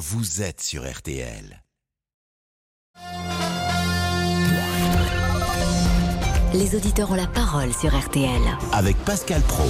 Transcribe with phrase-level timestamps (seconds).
[0.00, 1.62] vous êtes sur RTL.
[6.54, 8.40] Les auditeurs ont la parole sur RTL.
[8.72, 9.68] Avec Pascal Pro.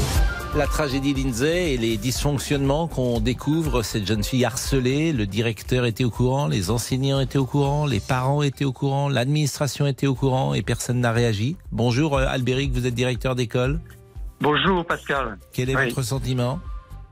[0.56, 6.04] La tragédie Lindsay et les dysfonctionnements qu'on découvre, cette jeune fille harcelée, le directeur était
[6.04, 10.14] au courant, les enseignants étaient au courant, les parents étaient au courant, l'administration était au
[10.14, 11.56] courant et personne n'a réagi.
[11.72, 13.80] Bonjour euh, Albéric, vous êtes directeur d'école?
[14.40, 15.38] Bonjour Pascal.
[15.52, 15.88] Quel est Oui.
[15.88, 16.60] votre sentiment?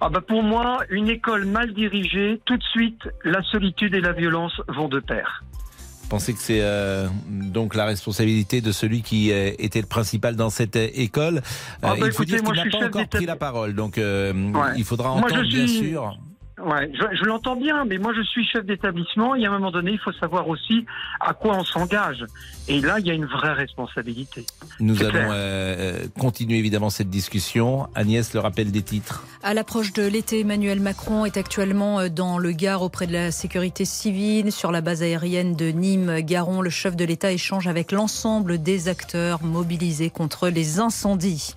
[0.01, 4.13] Ah bah pour moi, une école mal dirigée, tout de suite, la solitude et la
[4.13, 5.43] violence vont de pair.
[6.03, 10.37] Vous pensez que c'est euh, donc la responsabilité de celui qui euh, était le principal
[10.37, 11.43] dans cette euh, école
[11.83, 13.97] Ah bah Il faut écoutez, dire moi, qu'il n'a pas encore pris la parole, donc
[13.99, 14.33] Ouais.
[14.77, 16.17] il faudra Moi, entendre bien suis- sûr.
[16.65, 19.71] Ouais, je, je l'entends bien, mais moi je suis chef d'établissement et à un moment
[19.71, 20.87] donné, il faut savoir aussi
[21.21, 22.25] à quoi on s'engage.
[22.67, 24.45] Et là, il y a une vraie responsabilité.
[24.81, 27.89] Nous allons euh, continuer évidemment cette discussion.
[27.95, 29.25] Agnès, le rappel des titres.
[29.43, 33.31] À l'approche de l'été, Emmanuel Macron est actuellement euh, dans le Gard auprès de la
[33.31, 34.53] sécurité civile.
[34.53, 39.43] Sur la base aérienne de Nîmes-Garon, le chef de l'État échange avec l'ensemble des acteurs
[39.45, 41.55] mobilisés contre les incendies.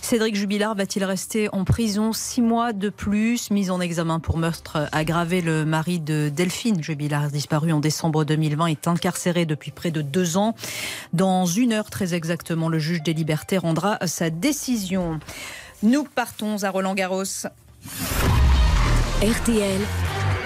[0.00, 4.90] Cédric Jubilard va-t-il rester en prison six mois de plus Mis en examen pour meurtre
[4.92, 10.02] aggravé, le mari de Delphine Jubilard, disparu en décembre 2020, est incarcéré depuis près de
[10.02, 10.54] deux ans.
[11.14, 15.18] Dans une heure très exactement, le juge des libertés rendra sa décision.
[15.82, 17.22] Nous partons à Roland Garros
[19.22, 19.80] RTL,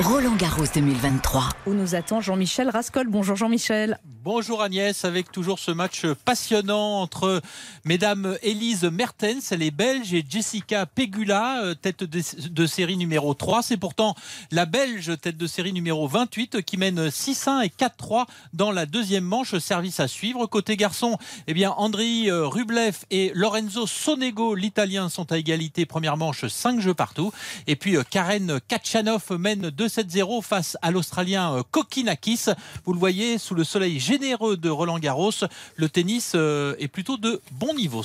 [0.01, 1.49] Roland Garros 2023.
[1.67, 3.09] où nous attend Jean-Michel Rascol.
[3.09, 3.99] Bonjour Jean-Michel.
[4.31, 7.41] Bonjour Agnès, avec toujours ce match passionnant entre
[7.87, 13.63] mesdames Élise Mertens, elle est belge, et Jessica Pegula, euh, tête de, série numéro 3.
[13.63, 14.15] C'est pourtant
[14.51, 19.25] la belge, tête de série numéro 28, qui mène 6-1 et 4-3 dans la deuxième
[19.25, 19.57] manche.
[19.59, 20.45] Service à suivre.
[20.47, 25.87] Côté garçon, eh bien, Andriy euh, Rublev et Lorenzo Sonego, l'italien, sont à égalité.
[25.87, 27.33] Première manche, 5 jeux partout.
[27.67, 32.47] Et puis euh, Karen Kachanov mène 2-7-0 face à l'Australien euh, Kokinakis.
[32.85, 35.31] Vous le voyez, sous le soleil généreux de Roland Garros,
[35.77, 38.03] le tennis euh, est plutôt de bon niveau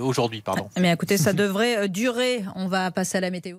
[0.00, 0.40] aujourd'hui.
[0.40, 0.68] Pardon.
[0.78, 2.44] Mais écoutez, ça devrait euh, durer.
[2.54, 3.58] On va passer à la météo.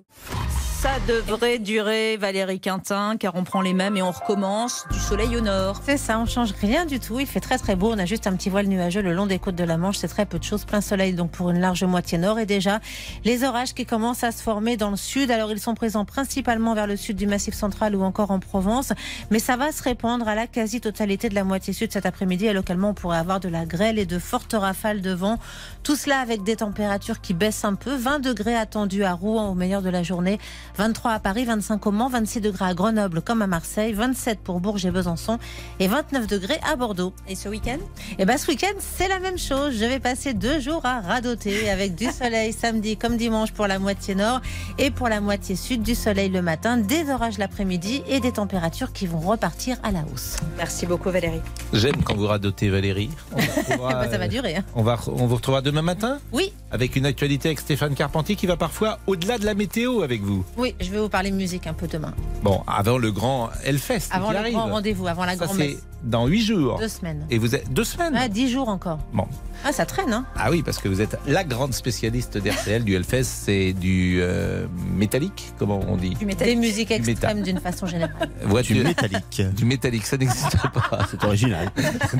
[0.82, 5.36] Ça devrait durer, Valérie Quintin, car on prend les mêmes et on recommence du soleil
[5.36, 5.80] au nord.
[5.86, 7.20] C'est ça, on change rien du tout.
[7.20, 7.92] Il fait très très beau.
[7.92, 9.98] On a juste un petit voile nuageux le long des côtes de la Manche.
[9.98, 10.64] C'est très peu de choses.
[10.64, 12.40] Plein soleil donc pour une large moitié nord.
[12.40, 12.80] Et déjà,
[13.24, 15.30] les orages qui commencent à se former dans le sud.
[15.30, 18.92] Alors ils sont présents principalement vers le sud du massif central ou encore en Provence.
[19.30, 22.46] Mais ça va se répandre à la quasi-totalité de la moitié sud cet après-midi.
[22.46, 25.38] Et localement, on pourrait avoir de la grêle et de fortes rafales de vent.
[25.84, 27.94] Tout cela avec des températures qui baissent un peu.
[27.94, 30.40] 20 degrés attendus à Rouen au meilleur de la journée.
[30.78, 34.60] 23 à Paris, 25 au Mans, 26 degrés à Grenoble comme à Marseille, 27 pour
[34.60, 35.38] Bourges et Besançon
[35.80, 37.12] et 29 degrés à Bordeaux.
[37.28, 37.78] Et ce week-end?
[38.18, 39.74] Et ben ce week-end, c'est la même chose.
[39.78, 43.78] Je vais passer deux jours à radoter avec du soleil samedi comme dimanche pour la
[43.78, 44.40] moitié nord
[44.78, 48.92] et pour la moitié sud du soleil le matin, des orages l'après-midi et des températures
[48.92, 50.36] qui vont repartir à la hausse.
[50.56, 51.40] Merci beaucoup Valérie.
[51.72, 53.10] J'aime quand vous radotez Valérie.
[53.32, 54.56] On, va Eh pouvoir, ben, ça va euh, durer.
[54.56, 54.64] hein.
[54.74, 58.46] on, va, on vous retrouvera demain matin Oui, avec une actualité avec Stéphane Carpentier qui
[58.46, 60.44] va parfois au-delà de la météo avec vous.
[60.56, 62.14] oui, je vais vous parler musique un peu demain.
[62.42, 64.54] Bon, avant le grand Hellfest Avant qui le arrive.
[64.54, 65.86] grand rendez-vous, avant la grande c'est messe.
[66.02, 66.78] dans huit jours.
[66.78, 67.26] Deux semaines.
[67.30, 68.98] Et vous êtes deux semaines Ah, dix jours encore.
[69.12, 69.26] Bon.
[69.64, 72.94] Ah, ça traîne, hein Ah oui, parce que vous êtes la grande spécialiste d'RTL, du
[72.96, 76.14] Hellfest, c'est du euh, métallique, comment on dit?
[76.16, 78.28] Du Des musiques extrêmes d'une façon générale.
[78.44, 78.76] Voiture.
[78.76, 79.42] Du métallique.
[79.56, 81.06] Du métallique, ça n'existe pas.
[81.10, 81.70] C'est original.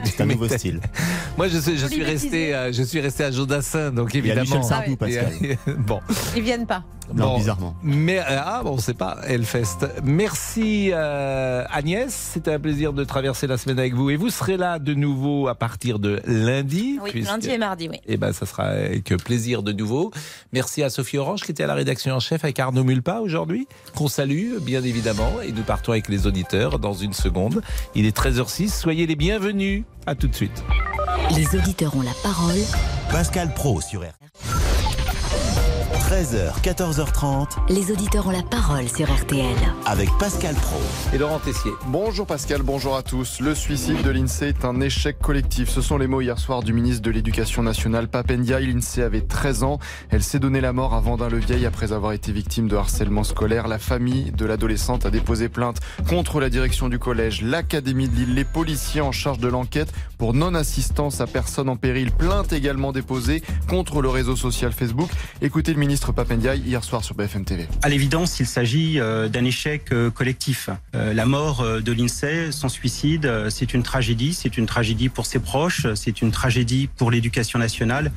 [0.05, 0.81] C'est un nouveau style.
[1.37, 2.55] Moi, je, suis resté, baptisé.
[2.55, 4.61] euh, je suis resté à Jodassin, donc Il y a évidemment.
[4.61, 5.77] Michel Sardou, Il y a- Pascal.
[5.79, 6.01] bon,
[6.37, 6.85] Ils viennent pas.
[7.15, 7.39] Non, Bon.
[7.39, 7.75] bizarrement.
[7.83, 9.87] mais euh, ah bon, c'est pas Hellfest.
[10.03, 14.57] Merci euh, Agnès, c'était un plaisir de traverser la semaine avec vous, et vous serez
[14.57, 16.99] là de nouveau à partir de lundi.
[17.03, 18.01] Oui, puisque- lundi et mardi, oui.
[18.07, 20.11] Eh ben, ça sera avec plaisir de nouveau.
[20.53, 23.67] Merci à Sophie Orange qui était à la rédaction en chef avec Arnaud Mulpa aujourd'hui,
[23.95, 25.41] qu'on salue bien évidemment.
[25.43, 27.63] Et nous partons avec les auditeurs dans une seconde.
[27.95, 28.69] Il est 13h06.
[28.69, 29.85] Soyez les bienvenus.
[30.05, 30.65] À tout de suite.
[31.37, 32.59] Les auditeurs ont la parole.
[33.11, 34.72] Pascal Pro sur RTL.
[36.13, 39.57] 13h, 14h30 Les auditeurs ont la parole sur RTL.
[39.87, 40.79] avec Pascal Pro.
[41.15, 41.71] Et Laurent Tessier.
[41.87, 43.41] Bonjour Pascal, bonjour à tous.
[43.41, 45.71] Le suicide de l'INSEE est un échec collectif.
[45.71, 48.61] Ce sont les mots hier soir du ministre de l'Éducation nationale, Papendia.
[48.61, 49.79] L'INSEE avait 13 ans.
[50.11, 53.67] Elle s'est donné la mort à Vendin-le-Vieil après avoir été victime de harcèlement scolaire.
[53.67, 58.35] La famille de l'adolescente a déposé plainte contre la direction du collège, l'Académie de Lille,
[58.35, 62.13] les policiers en charge de l'enquête pour non-assistance à personne en péril.
[62.13, 65.09] Plainte également déposée contre le réseau social Facebook.
[65.41, 67.69] Écoutez le ministre Papendia hier soir sur BFM TV.
[67.83, 70.71] À l'évidence, il s'agit euh, d'un échec euh, collectif.
[70.97, 74.35] Euh, la mort de l'INSEE, son suicide, c'est une tragédie.
[74.35, 78.11] C'est une tragédie pour ses proches, c'est une tragédie pour l'éducation nationale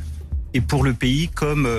[0.56, 1.70] et pour le pays comme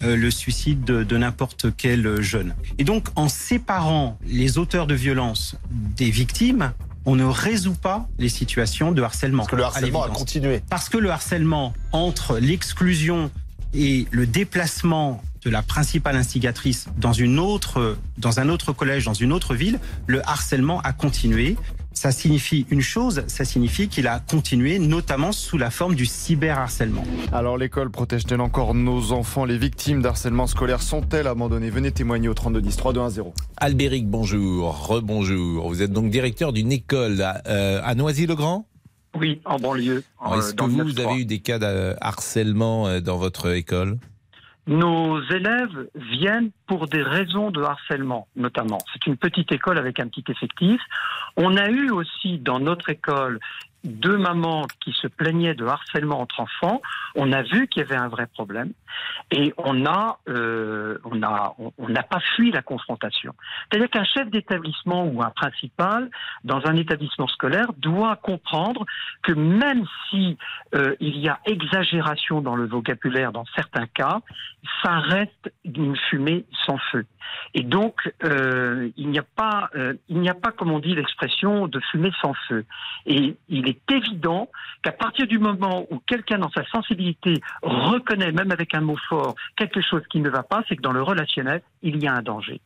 [0.00, 2.54] le suicide de, de n'importe quel jeune.
[2.78, 6.72] Et donc, en séparant les auteurs de violence des victimes,
[7.06, 9.44] on ne résout pas les situations de harcèlement.
[9.44, 10.62] Parce que le harcèlement a continué.
[10.68, 13.30] Parce que le harcèlement entre l'exclusion
[13.74, 19.14] et le déplacement de la principale instigatrice dans une autre, dans un autre collège, dans
[19.14, 21.56] une autre ville, le harcèlement a continué.
[21.94, 27.04] Ça signifie une chose, ça signifie qu'il a continué, notamment sous la forme du cyberharcèlement.
[27.32, 29.44] Alors l'école protège-t-elle encore nos enfants?
[29.44, 31.70] Les victimes d'harcèlement scolaire sont-elles abandonnées?
[31.70, 33.22] Venez témoigner au 3210 3210.
[33.58, 35.68] Albéric, bonjour, rebonjour.
[35.68, 38.66] Vous êtes donc directeur d'une école à, euh, à Noisy-le-Grand?
[39.18, 40.02] Oui, en banlieue.
[40.18, 41.10] en, Est-ce euh, que vous, vous 9-3.
[41.10, 43.98] avez eu des cas de harcèlement euh, dans votre école?
[44.66, 48.78] Nos élèves viennent pour des raisons de harcèlement, notamment.
[48.92, 50.80] C'est une petite école avec un petit effectif.
[51.36, 53.40] On a eu aussi dans notre école
[53.84, 56.80] deux mamans qui se plaignaient de harcèlement entre enfants.
[57.16, 58.72] On a vu qu'il y avait un vrai problème
[59.30, 63.34] et on a, euh, on a, on- n'a pas fui la confrontation.
[63.70, 66.10] C'est-à-dire qu'un chef d'établissement ou un principal
[66.44, 68.86] dans un établissement scolaire doit comprendre
[69.22, 70.38] que même si
[70.74, 74.20] euh, il y a exagération dans le vocabulaire dans certains cas,
[74.82, 77.04] ça reste une fumée sans feu.
[77.54, 80.94] Et donc, euh, il n'y a pas, euh, il n'y a pas, comme on dit,
[80.94, 82.64] l'expression de fumée sans feu.
[83.06, 84.48] Et il est évident
[84.82, 89.34] qu'à partir du moment où quelqu'un, dans sa sensibilité, reconnaît, même avec un mot fort,
[89.56, 92.22] quelque chose qui ne va pas, c'est que dans le relationnel, il y a un
[92.22, 92.60] danger.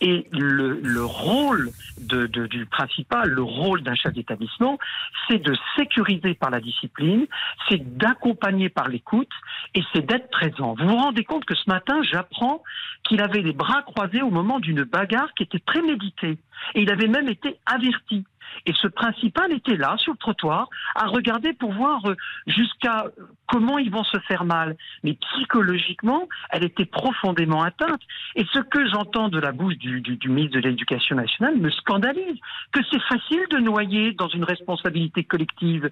[0.00, 4.78] Et le, le rôle du principal, le rôle d'un chef d'établissement,
[5.26, 7.26] c'est de sécuriser par la discipline,
[7.68, 9.30] c'est d'accompagner par l'écoute
[9.74, 10.74] et c'est d'être présent.
[10.78, 12.62] Vous vous rendez compte que ce matin, j'apprends
[13.04, 16.38] qu'il avait les bras croisés au moment d'une bagarre qui était préméditée.
[16.74, 18.24] Et il avait même été averti.
[18.66, 22.14] Et ce principal était là, sur le trottoir, à regarder pour voir euh,
[22.46, 23.10] jusqu'à euh,
[23.46, 24.76] comment ils vont se faire mal.
[25.02, 28.00] Mais psychologiquement, elle était profondément atteinte.
[28.36, 32.38] Et ce que j'entends de la bouche du, ministre de l'Éducation nationale me scandalise.
[32.72, 35.90] Que c'est facile de noyer dans une responsabilité collective.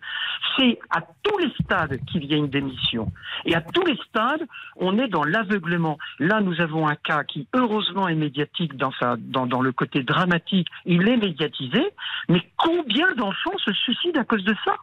[0.57, 3.13] C'est à tous les stades qu'il y a une démission.
[3.45, 5.99] Et à tous les stades, on est dans l'aveuglement.
[6.19, 8.93] Là, nous avons un cas qui, heureusement, est médiatique dans,
[9.29, 10.69] dans le côté dramatique.
[10.85, 11.83] Il est médiatisé.
[12.29, 14.77] Mais combien d'enfants se suicident à cause de ça?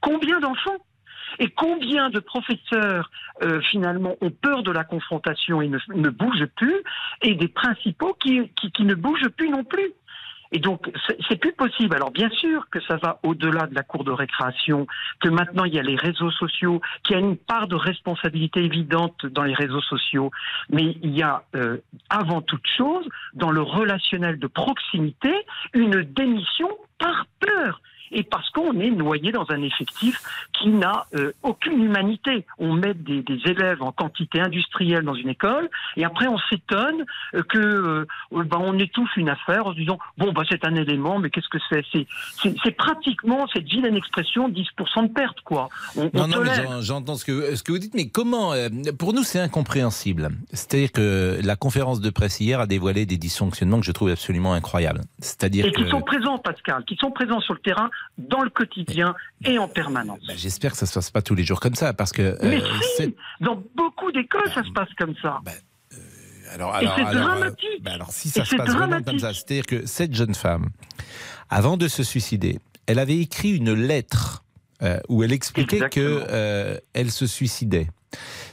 [0.00, 0.78] Combien d'enfants?
[1.38, 3.10] Et combien de professeurs
[3.42, 6.76] euh, finalement ont peur de la confrontation et ne, bougent plus,
[7.20, 8.38] et des principaux qui
[8.80, 9.92] ne bougent plus non plus?
[10.52, 10.90] Et donc,
[11.28, 11.94] c'est plus possible.
[11.94, 14.86] Alors, bien sûr que ça va au-delà de la cour de récréation,
[15.20, 18.60] que maintenant il y a les réseaux sociaux, qu'il y a une part de responsabilité
[18.64, 20.30] évidente dans les réseaux sociaux,
[20.70, 21.78] mais il y a, euh,
[22.08, 25.32] avant toute chose, dans le relationnel de proximité,
[25.74, 26.68] une démission
[26.98, 27.80] par peur.
[28.12, 30.20] Et parce qu'on est noyé dans un effectif
[30.52, 32.46] qui n'a euh, aucune humanité.
[32.58, 37.04] On met des, des élèves en quantité industrielle dans une école, et après on s'étonne
[37.34, 40.74] euh, que euh, ben, on étouffe une affaire en se disant bon bah c'est un
[40.74, 41.84] élément, mais qu'est-ce que c'est?
[41.92, 45.68] C'est- pratiquement cette vilaine expression 10% de perte quoi.
[45.96, 48.68] On, Non, on non, mais j'entends ce que, ce que vous dites, mais comment euh,
[48.98, 50.30] Pour nous, c'est incompréhensible.
[50.52, 54.52] C'est-à-dire que la conférence de presse hier a dévoilé des dysfonctionnements que je trouve absolument
[54.52, 55.00] incroyables.
[55.18, 58.50] C'est-à-dire Et que qui sont présents, Pascal, qui sont présents sur le terrain, dans le
[58.50, 59.14] quotidien
[59.44, 60.20] et en permanence.
[60.26, 62.60] bah, j'espère que ça se passe pas tous les jours comme ça, parce que Mais
[62.62, 65.40] euh, si, c'est- dans beaucoup d'écoles, ça se passe comme ça.
[66.52, 67.82] alors, Et alors, c'est alors, euh, dramatique.
[67.82, 70.34] bah, alors, si Et ça se c'est passe vraiment comme ça, c'est-à-dire que cette jeune
[70.34, 70.70] femme,
[71.50, 74.44] avant de se suicider, elle avait écrit une lettre
[74.82, 76.20] euh, où elle expliquait Exactement.
[76.20, 77.88] que euh, elle se suicidait.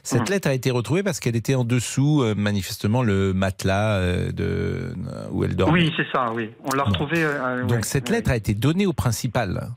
[0.03, 4.31] Cette lettre a été retrouvée parce qu'elle était en dessous, euh, manifestement, le matelas euh,
[4.31, 4.93] de,
[5.31, 5.83] où elle dormait.
[5.83, 6.49] Oui, c'est ça, oui.
[6.65, 6.89] On l'a Bon.
[6.89, 7.23] retrouvé.
[7.23, 8.15] euh, Donc ouais, cette ouais.
[8.17, 9.69] lettre a été donnée au principal.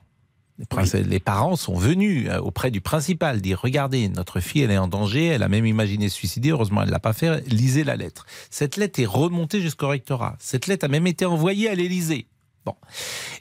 [0.95, 4.79] Les, les parents sont venus euh, auprès du principal dire regardez notre fille elle est
[4.79, 7.95] en danger elle a même imaginé se suicider heureusement elle l'a pas fait lisez la
[7.95, 12.25] lettre cette lettre est remontée jusqu'au rectorat cette lettre a même été envoyée à l'Élysée
[12.67, 12.75] bon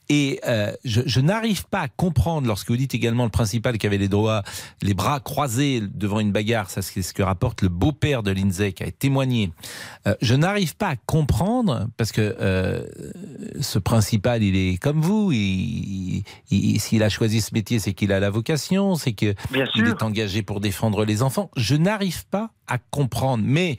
[0.07, 3.87] et euh, je, je n'arrive pas à comprendre lorsque vous dites également le principal qui
[3.87, 4.43] avait les droits
[4.81, 8.71] les bras croisés devant une bagarre ça c'est ce que rapporte le beau-père de Lindsay
[8.73, 9.51] qui a témoigné
[10.07, 12.85] Euh, je n'arrive pas à comprendre parce que euh,
[13.59, 15.31] ce principal, il est comme vous.
[15.31, 19.65] Il, il- S'il a choisi ce métier, c'est qu'il a la vocation, c'est que Bien
[19.75, 19.95] il sûr.
[19.95, 21.49] est engagé pour défendre les enfants.
[21.57, 23.43] Je n'arrive pas à comprendre.
[23.47, 23.77] Mais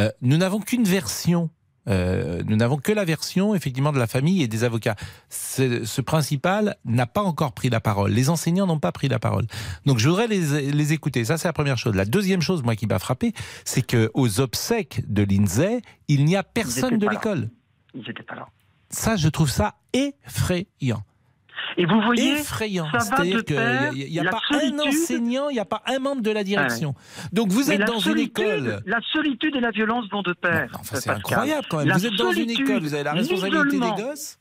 [0.00, 1.48] euh, nous n'avons qu'une version.
[1.88, 4.96] Euh, nous n'avons que la version effectivement de la famille et des avocats.
[5.28, 8.12] Ce, ce principal n'a pas encore pris la parole.
[8.12, 9.46] Les enseignants n'ont pas pris la parole.
[9.86, 11.24] Donc je voudrais les, les écouter.
[11.24, 11.94] Ça c'est la première chose.
[11.94, 13.32] La deuxième chose, moi qui m'a frappé,
[13.64, 17.50] c'est que aux obsèques de Lindsay, il n'y a personne de l'école.
[17.94, 18.48] Ils n'étaient pas là.
[18.90, 21.02] Ça, je trouve ça effrayant.
[21.76, 22.86] Et vous voyez, effrayant.
[22.90, 26.22] ça va C'est-à-dire qu'il n'y a, pas un enseignant, il n'y a pas un membre
[26.22, 26.94] de la direction.
[27.32, 28.80] Donc vous êtes dans une école.
[28.86, 30.70] La solitude et la violence vont de pair.
[30.78, 31.88] Enfin, c'est incroyable quand même.
[31.88, 34.38] La vous êtes dans une école, vous avez la responsabilité des gosses.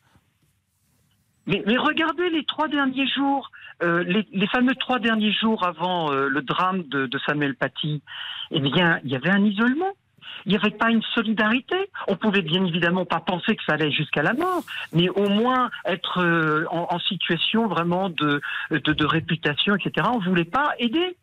[1.47, 3.50] Mais, mais regardez les trois derniers jours,
[3.81, 8.03] euh, les, les fameux trois derniers jours avant euh, le drame de, de Samuel Paty.
[8.51, 9.93] Eh bien, il y avait un isolement.
[10.46, 11.75] Il n'y avait pas une solidarité.
[12.08, 14.63] On pouvait bien évidemment pas penser que ça allait jusqu'à la mort,
[14.94, 18.41] mais au moins être euh, en, situation vraiment de,
[18.72, 20.08] de, de réputation, etc.
[20.12, 21.15] On voulait pas aider.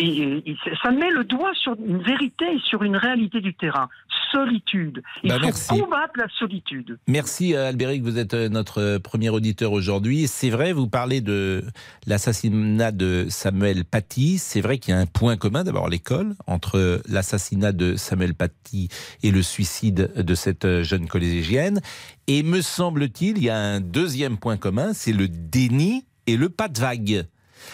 [0.00, 3.88] Et, et ça met le doigt sur une vérité et sur une réalité du terrain.
[4.30, 5.02] Solitude.
[5.24, 5.68] Il Bah, faut merci.
[5.80, 6.98] combattre la solitude.
[7.08, 10.28] Merci euh, Albéric, vous êtes euh, notre euh, premier auditeur aujourd'hui.
[10.28, 11.64] C'est vrai, vous parlez de
[12.06, 14.38] l'assassinat de Samuel Paty.
[14.38, 18.88] C'est vrai qu'il y a un point commun, d'abord l'école, entre l'assassinat de Samuel Paty
[19.22, 21.80] et le suicide de cette jeune collégienne.
[22.26, 26.50] Et me semble-t-il, il y a un deuxième point commun, c'est le déni et le
[26.50, 27.24] pas de vague.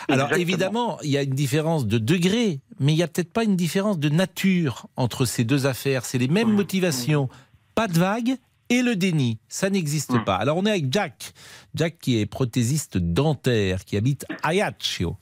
[0.08, 0.36] Alors Exactement.
[0.42, 3.56] évidemment, il y a une différence de degré, mais il n'y a peut-être pas une
[3.56, 6.04] différence de nature entre ces deux affaires.
[6.04, 7.28] C'est les mêmes Mmh, motivations.
[7.74, 8.36] Pas de vague
[8.70, 9.38] et le déni.
[9.48, 10.24] Ça n'existe Mmh.
[10.24, 10.36] pas.
[10.36, 11.32] Alors on est avec Jack.
[11.74, 15.16] Jack qui est prothésiste dentaire, qui habite Ajaccio.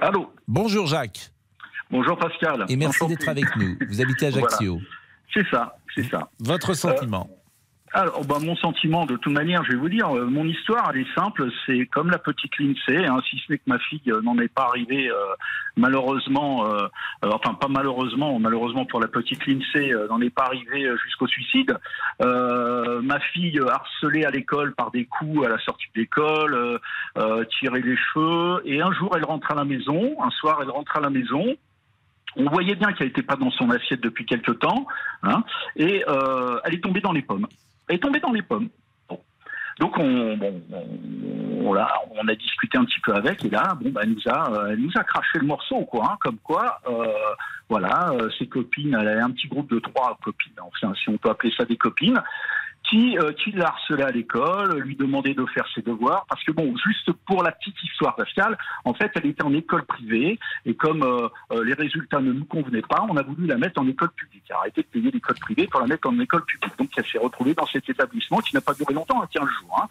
[0.00, 1.32] Allô, Bonjour Jacques,
[1.90, 2.64] bonjour Pascal.
[2.68, 3.76] et merci d'être avec nous.
[3.88, 4.80] Vous habitez Ajaccio.
[5.32, 6.30] C'est ça, c'est ça.
[6.40, 7.28] Votre sentiment
[7.92, 11.02] Alors, bah, mon sentiment, de toute manière, je vais vous dire, euh, mon histoire, elle
[11.02, 11.48] est simple.
[11.64, 14.52] C'est comme la petite Lindsay, hein, si ce n'est que ma fille euh, n'en est
[14.52, 15.14] pas arrivée, euh,
[15.76, 16.64] malheureusement,
[17.22, 21.76] enfin pas malheureusement, malheureusement pour la petite Lindsay, n'en est pas arrivée jusqu'au suicide.
[22.20, 26.80] Ma fille harcelée à l'école par des coups à la sortie de l'école,
[27.58, 30.16] tirer les cheveux, et un jour, elle rentre à la maison.
[30.22, 31.44] Un soir, elle rentre à la maison.
[32.36, 34.86] On voyait bien qu'elle n'était pas dans son assiette depuis quelque temps,
[35.22, 35.44] hein,
[35.76, 36.04] et
[36.64, 37.46] elle est tombée dans les pommes.
[37.88, 38.68] Est tombée dans les pommes.
[39.08, 39.20] Bon.
[39.78, 40.62] Donc on, bon,
[42.16, 44.70] on a discuté un petit peu avec, et là, bon, bah, elle nous a, euh,
[44.70, 46.12] elle nous a craché le morceau, quoi.
[46.12, 47.06] hein, comme quoi, euh,
[47.68, 51.18] voilà, euh, ses copines, elle avait un petit groupe de trois copines, enfin, si on
[51.18, 52.20] peut appeler ça des copines,
[52.88, 56.52] qui, euh, qui la harcelait à l'école, lui demandait de faire ses devoirs, parce que
[56.52, 60.74] bon, juste pour la petite histoire, Pascal, en fait, elle était en école privée, et
[60.74, 63.88] comme euh, euh, les résultats ne nous convenaient pas, on a voulu la mettre en
[63.88, 66.78] école publique, arrêter de payer l'école privée pour la mettre en école publique.
[66.78, 69.80] Donc, elle s'est retrouvée dans cet établissement qui n'a pas duré longtemps, hein, 15 jours.
[69.82, 69.86] hein.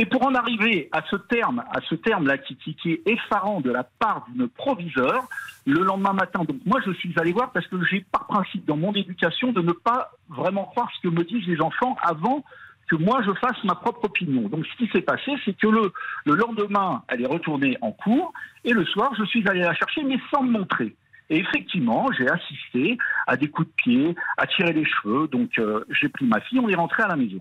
[0.00, 3.82] Et pour en arriver à ce terme, à ce terme-là qui, est effarant de la
[3.82, 5.24] part d'une proviseure,
[5.66, 8.76] le lendemain matin, donc moi je suis allé voir parce que j'ai par principe dans
[8.76, 12.44] mon éducation de ne pas vraiment croire ce que me disent les enfants avant
[12.88, 14.48] que moi je fasse ma propre opinion.
[14.48, 15.92] Donc ce qui s'est passé, c'est que le,
[16.26, 20.04] le lendemain, elle est retournée en cours et le soir, je suis allé la chercher,
[20.04, 20.94] mais sans me montrer.
[21.28, 25.26] Et effectivement, j'ai assisté à des coups de pied, à tirer les cheveux.
[25.26, 27.40] Donc euh, j'ai pris ma fille, on est rentré à la maison.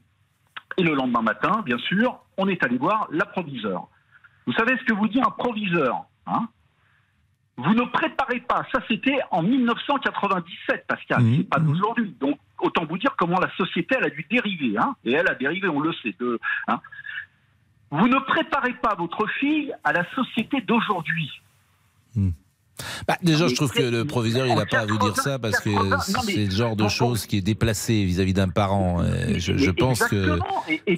[0.78, 3.88] Et le lendemain matin, bien sûr, on est allé voir la proviseure.
[4.46, 6.48] Vous savez ce que vous dit un proviseur hein?
[7.58, 8.64] Vous ne préparez pas.
[8.72, 11.24] Ça, c'était en 1997, Pascal.
[11.24, 11.68] Mhm, C'est pas mhm.
[11.68, 12.16] d'aujourd'hui.
[12.20, 14.78] Donc, autant vous dire comment la société, elle a dû dériver.
[14.78, 16.16] Hein et elle a dérivé, on le sait.
[16.20, 16.80] De, hein
[17.90, 21.32] vous ne préparez pas votre fille à la société d'aujourd'hui.
[23.08, 25.40] Bah, déjà, Mais je trouve que le proviseur, il n'a pas à vous dire ça
[25.40, 28.50] parce que 80, non, mais- c'est le genre de chose qui est déplacé vis-à-vis d'un
[28.50, 29.02] parent.
[29.38, 30.38] Je, pense que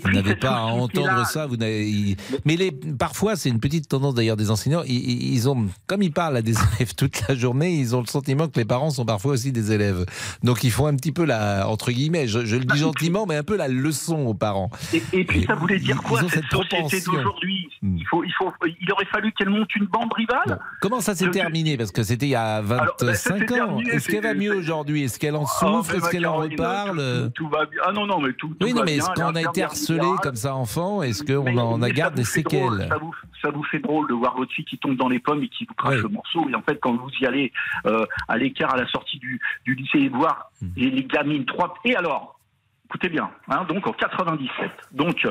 [0.03, 1.45] vous n'avez pas à entendre ça.
[1.47, 4.83] Vous n'avez- Mais les, parfois, c'est une petite tendance d'ailleurs des enseignants.
[4.85, 8.47] Ils, ont, comme ils parlent à des élèves toute la journée, ils ont le sentiment
[8.47, 10.05] que les parents sont parfois aussi des élèves.
[10.43, 13.35] Donc, ils font un petit peu la, entre guillemets, je, je le dis gentiment, mais
[13.35, 14.69] un peu la leçon aux parents.
[14.93, 17.13] Et, et puis ça voulait dire quoi cette, cette société propension.
[17.13, 17.69] d'aujourd'hui?
[17.81, 17.97] Hmm.
[17.97, 20.59] il, faut, il, faut, il aurait fallu qu'elle monte une bande rivale?
[20.81, 21.31] Comment ça s'est Je-
[21.69, 23.79] terminé Parce que c'était il y a Alors, ben, 25 ans.
[23.79, 25.03] Est-ce qu'elle va mieux aujourd'hui?
[25.03, 25.95] Est-ce qu'elle en Ah, souffre?
[25.95, 27.31] Est-ce qu'elle en reparle?
[27.35, 27.81] tout, va bien.
[27.85, 30.07] Ah non, non, mais tout, tout Oui, non, va mais est-ce qu'on a été harcelé
[30.21, 31.01] comme ça enfant?
[31.03, 32.87] Est-ce qu'on en a garde des drôle, séquelles?
[32.89, 35.43] ça, vous, ça vous fait drôle de voir votre fille qui tombe dans les pommes
[35.43, 36.01] et qui vous crache Oui.
[36.03, 36.47] le morceau.
[36.49, 37.51] Et en fait, quand vous y allez
[37.85, 40.67] euh, à l'écart à la sortie du, du lycée et voir Hmm.
[40.75, 41.73] et les gamines, trois.
[41.85, 42.37] Et alors,
[42.85, 44.69] écoutez bien, hein, donc en 97.
[44.91, 45.25] Donc.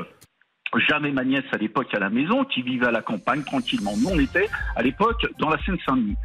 [0.76, 3.94] Jamais ma nièce à l'époque à la maison, qui vivait à la campagne tranquillement.
[3.96, 6.16] Nous, on était à l'époque dans la Seine-Saint-Denis.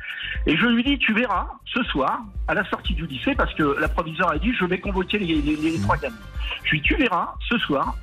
[0.46, 3.80] Et je lui dis, tu verras, ce soir, à la sortie du lycée, parce que
[3.80, 6.18] la proviseure a dit, je vais convoquer les, trois gamines.
[6.66, 7.96] Je lui dis, tu verras, ce soir,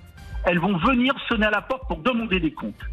[0.45, 2.85] elles vont venir sonner à la porte pour demander des comptes.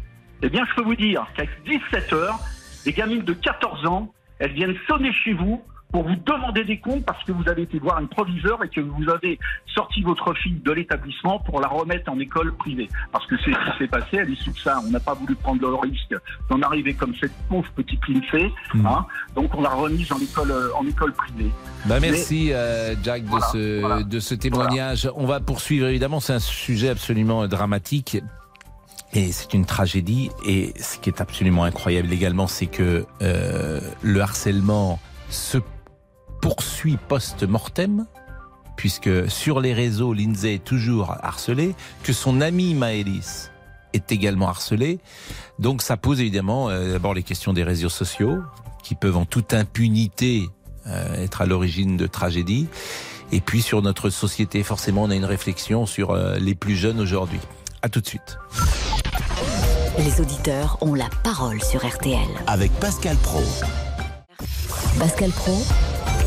[0.42, 2.38] Eh bien, je peux vous dire qu'à 17 heures,
[2.84, 7.04] les gamines de 14 ans, elles viennent sonner chez vous pour vous demander des comptes
[7.04, 9.38] parce que vous avez été voir une proviseur et que vous avez
[9.74, 12.88] sorti votre fille de l'établissement pour la remettre en école privée.
[13.10, 14.80] Parce que c'est ce qui s'est passé à l'issue de ça.
[14.86, 16.14] On n'a pas voulu prendre le risque
[16.50, 18.50] d'en arriver comme cette pauvre petite Lindsay.
[18.74, 18.86] Mhm.
[18.86, 21.50] Hein, donc on l'a remise en école, euh, en école privée.
[21.86, 24.02] Bah merci euh, Jack de Voilà, ce voilà.
[24.02, 25.10] de ce témoignage.
[25.16, 28.18] On va poursuivre évidemment, c'est un sujet absolument euh, dramatique.
[29.14, 30.30] Et c'est une tragédie.
[30.46, 35.58] Et ce qui est absolument incroyable également, c'est que euh, le harcèlement se
[36.40, 38.06] poursuit post-mortem,
[38.76, 43.50] puisque sur les réseaux, Lindsay est toujours harcelée, que son ami Maëlys
[43.92, 44.98] est également harcelé.
[45.58, 48.42] Donc ça pose évidemment euh, d'abord les questions des réseaux sociaux,
[48.82, 50.48] qui peuvent en toute impunité
[50.86, 52.68] euh, être à l'origine de tragédies.
[53.32, 57.00] Et puis sur notre société, forcément, on a une réflexion sur euh, les plus jeunes
[57.00, 57.40] aujourd'hui.
[57.82, 58.38] À tout de suite.
[59.98, 62.28] Les auditeurs ont la parole sur RTL.
[62.46, 63.42] Avec Pascal Pro.
[64.98, 65.60] Pascal Pro,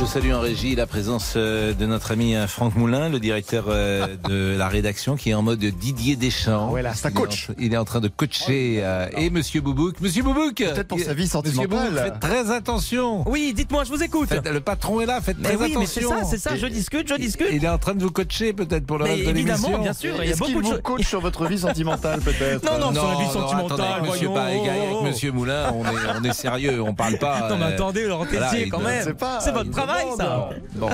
[0.00, 3.66] Je salue en régie la présence euh, de notre ami euh, Franck Moulin, le directeur
[3.68, 6.70] euh, de la rédaction, qui est en mode Didier Deschamps.
[6.70, 7.48] Ouais, là, c'est un Il est en coach.
[7.58, 8.80] Il est en train de coacher.
[8.82, 10.00] euh, et Monsieur Boubouk.
[10.00, 11.68] Monsieur Boubouk Peut-être pour sa vie Monsieur sentimentale.
[11.90, 13.28] Boubouk, faites très attention.
[13.28, 14.30] Oui, dites-moi, je vous écoute.
[14.30, 16.18] Faites- le patron est là, faites Mais très oui, mais c'est attention.
[16.20, 17.48] ça, c'est ça, je discute, je discute.
[17.52, 19.82] Il est en train de vous coacher peut-être pour le Mais reste de évidemment, l'émission.
[19.82, 22.78] bien sûr, il y a beaucoup de vous coach sur votre vie sentimentale peut-être Non,
[22.86, 26.24] non, sur la vie sentimentale, attendez, avec monsieur, pas- avec- monsieur Moulin, on est, on
[26.24, 27.50] est sérieux, on parle pas.
[27.50, 29.04] Non, mais attendez, Laurent voilà, Tessier, il quand même.
[29.40, 30.50] C'est votre il travail, ça.
[30.74, 30.88] Bon.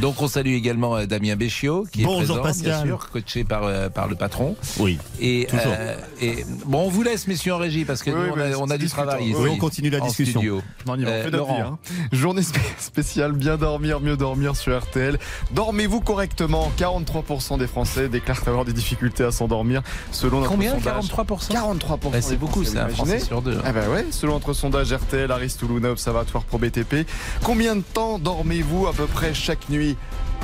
[0.00, 2.84] Donc on salue également euh, Damien Béchiot qui Bonjour, est présent, Pascal.
[2.84, 4.56] bien sûr, coaché par, euh, par le patron.
[4.78, 4.98] Oui.
[5.20, 5.64] Et, Toujours.
[5.76, 8.56] euh, et bon, on vous laisse, messieurs en régie, parce que Oui, nous, on a,
[8.58, 9.34] on a c'est du travail.
[9.36, 10.40] Oui, on continue la discussion.
[10.40, 10.62] studio.
[10.86, 11.60] Non, on y va, on Euh, fait vie, Laurent.
[11.60, 11.78] hein.
[12.12, 15.18] Journée spé- spéciale, bien dormir, mieux dormir sur RTL.
[15.50, 21.06] Dormez-vous correctement 43% des Français déclarent avoir des difficultés à s'endormir selon notre Combien sondage.
[21.08, 22.10] 43% 43%.
[22.12, 23.56] Bah, C'est beaucoup, c'est un Français sur deux.
[23.58, 23.62] hein.
[23.64, 27.04] Ah bah ouais, selon notre sondage RTL, Aris Toulouna Observatoire Pro BTP.
[27.42, 29.87] Combien de temps dormez-vous à peu près chaque nuit?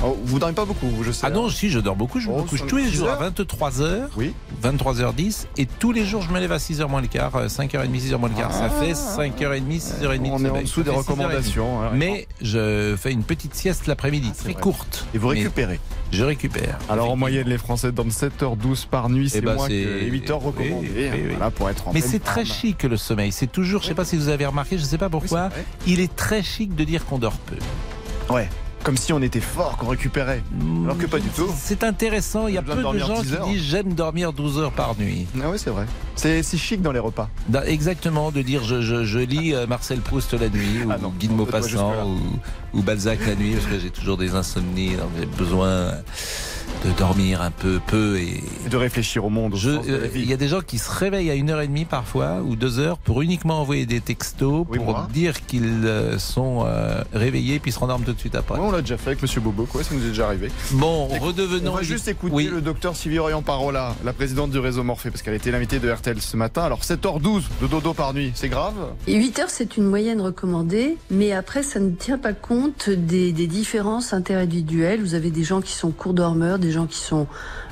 [0.03, 1.25] Oh, Vous dormez pas beaucoup, je sais.
[1.25, 1.49] Ah non, hein.
[1.49, 2.19] si, je dors beaucoup.
[2.19, 4.33] Je me Oh, couche cinq, tous les jours à heures 23h, Oui.
[4.61, 7.89] 23h10, et tous les jours, je me lève à 6h moins le quart, euh, 5h30,
[8.01, 8.51] 6h moins le quart.
[8.53, 10.29] Ça fait 5h30, 6h30.
[10.33, 10.97] On est en dessous des fait 6h30.
[10.97, 11.81] recommandations.
[11.81, 11.91] hein.
[11.93, 14.61] Mais je fais une petite sieste l'après-midi, c'est très vrai.
[14.61, 15.05] courte.
[15.13, 15.79] Et vous récupérez.
[16.11, 16.77] Je récupère.
[16.89, 19.99] Alors en moyenne, les Français dorment 7h12 par nuit, c'est Eh ben, moins que c'est-
[20.01, 20.91] les 8h recommandées.
[20.95, 21.29] oui, oui, oui.
[21.31, 23.31] Voilà, pour être en Mais c'est très chic le sommeil.
[23.31, 25.99] C'est toujours, je sais pas si vous avez remarqué, je sais pas pourquoi, c'est il
[25.99, 27.55] est très chic de dire qu'on dort peu.
[28.33, 28.49] Ouais.
[28.85, 30.43] Comme si on était fort, qu'on récupérait.
[30.83, 31.49] Alors que pas du tout.
[31.57, 32.47] C'est intéressant.
[32.47, 35.25] Il y a peu de gens 10 qui disent j'aime dormir 12 heures par nuit.
[35.41, 35.87] Ah oui, c'est vrai.
[36.15, 37.27] C'est chic dans les repas.
[37.49, 40.99] Da- Exactement, de dire je, je, je lis euh, Marcel Proust la nuit, ou Ah
[41.01, 44.91] non, Guy de Maupassant, ou, ou Balzac la nuit, parce que j'ai toujours des insomnies,
[45.19, 45.91] j'ai besoin
[46.85, 48.43] de dormir un peu, peu et.
[48.65, 50.07] Et de réfléchir au monde, euh.
[50.15, 52.55] Il y a des gens qui se réveillent à une heure et demie parfois ou
[52.55, 55.07] deux heures pour uniquement envoyer des textos Oui, pour moi.
[55.13, 58.55] dire qu'ils euh, sont euh, réveillés puis se rendorment tout de suite après.
[58.59, 60.49] Ouais, on l'a déjà fait avec Monsieur Bobo, quoi, ça nous est déjà arrivé.
[60.71, 61.71] Bon, Écoute, redevenons.
[61.73, 62.49] On va juste écouter Oui.
[62.51, 65.89] le docteur Sylvie Orion Parola, la présidente du réseau Morphée, parce qu'elle était l'invitée de
[65.91, 66.63] RTL ce matin.
[66.63, 68.73] Alors 7h12 de dodo par nuit, c'est grave?
[69.07, 73.31] Et 8 heures, c'est une moyenne recommandée, mais après, ça ne tient pas compte des,
[73.31, 75.01] des différences interindividuelles.
[75.01, 76.13] Vous avez des gens qui sont court
[76.57, 77.27] des gens qui sont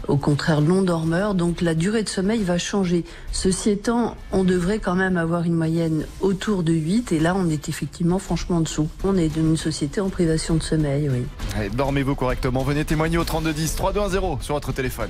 [0.08, 3.06] au contraire long dormeurs, donc la durée de sommeil va changer.
[3.32, 7.50] Ceci étant, on devrait quand même avoir une moyenne autour de 8, et là, on
[7.50, 8.90] est effectivement franchement en dessous.
[9.04, 11.70] On est une société en privation de sommeil, oui.
[11.74, 15.10] Dormez-vous correctement, venez témoigner au 3210 3210 sur votre téléphone.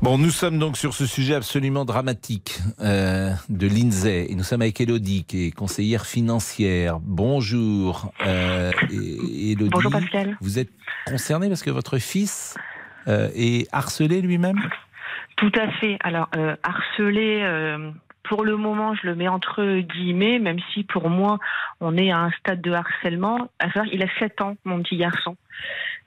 [0.00, 4.62] Bon, nous sommes donc sur ce sujet absolument dramatique euh, de l'INSEE et nous sommes
[4.62, 6.98] avec Elodie qui est conseillère financière.
[7.00, 9.70] Bonjour euh, et- Elodie.
[9.70, 10.36] Bonjour Pascal.
[10.40, 10.70] Vous êtes
[11.06, 12.56] concernée parce que votre fils
[13.08, 14.58] euh, est harcelé lui-même?
[15.36, 15.96] Tout à fait.
[16.00, 17.44] Alors, euh, harcelé,
[18.22, 21.38] pour le moment, je le mets entre guillemets, même si pour moi,
[21.80, 23.48] on est à un stade de harcèlement.
[23.58, 25.36] À savoir, il a 7 ans, mon petit garçon.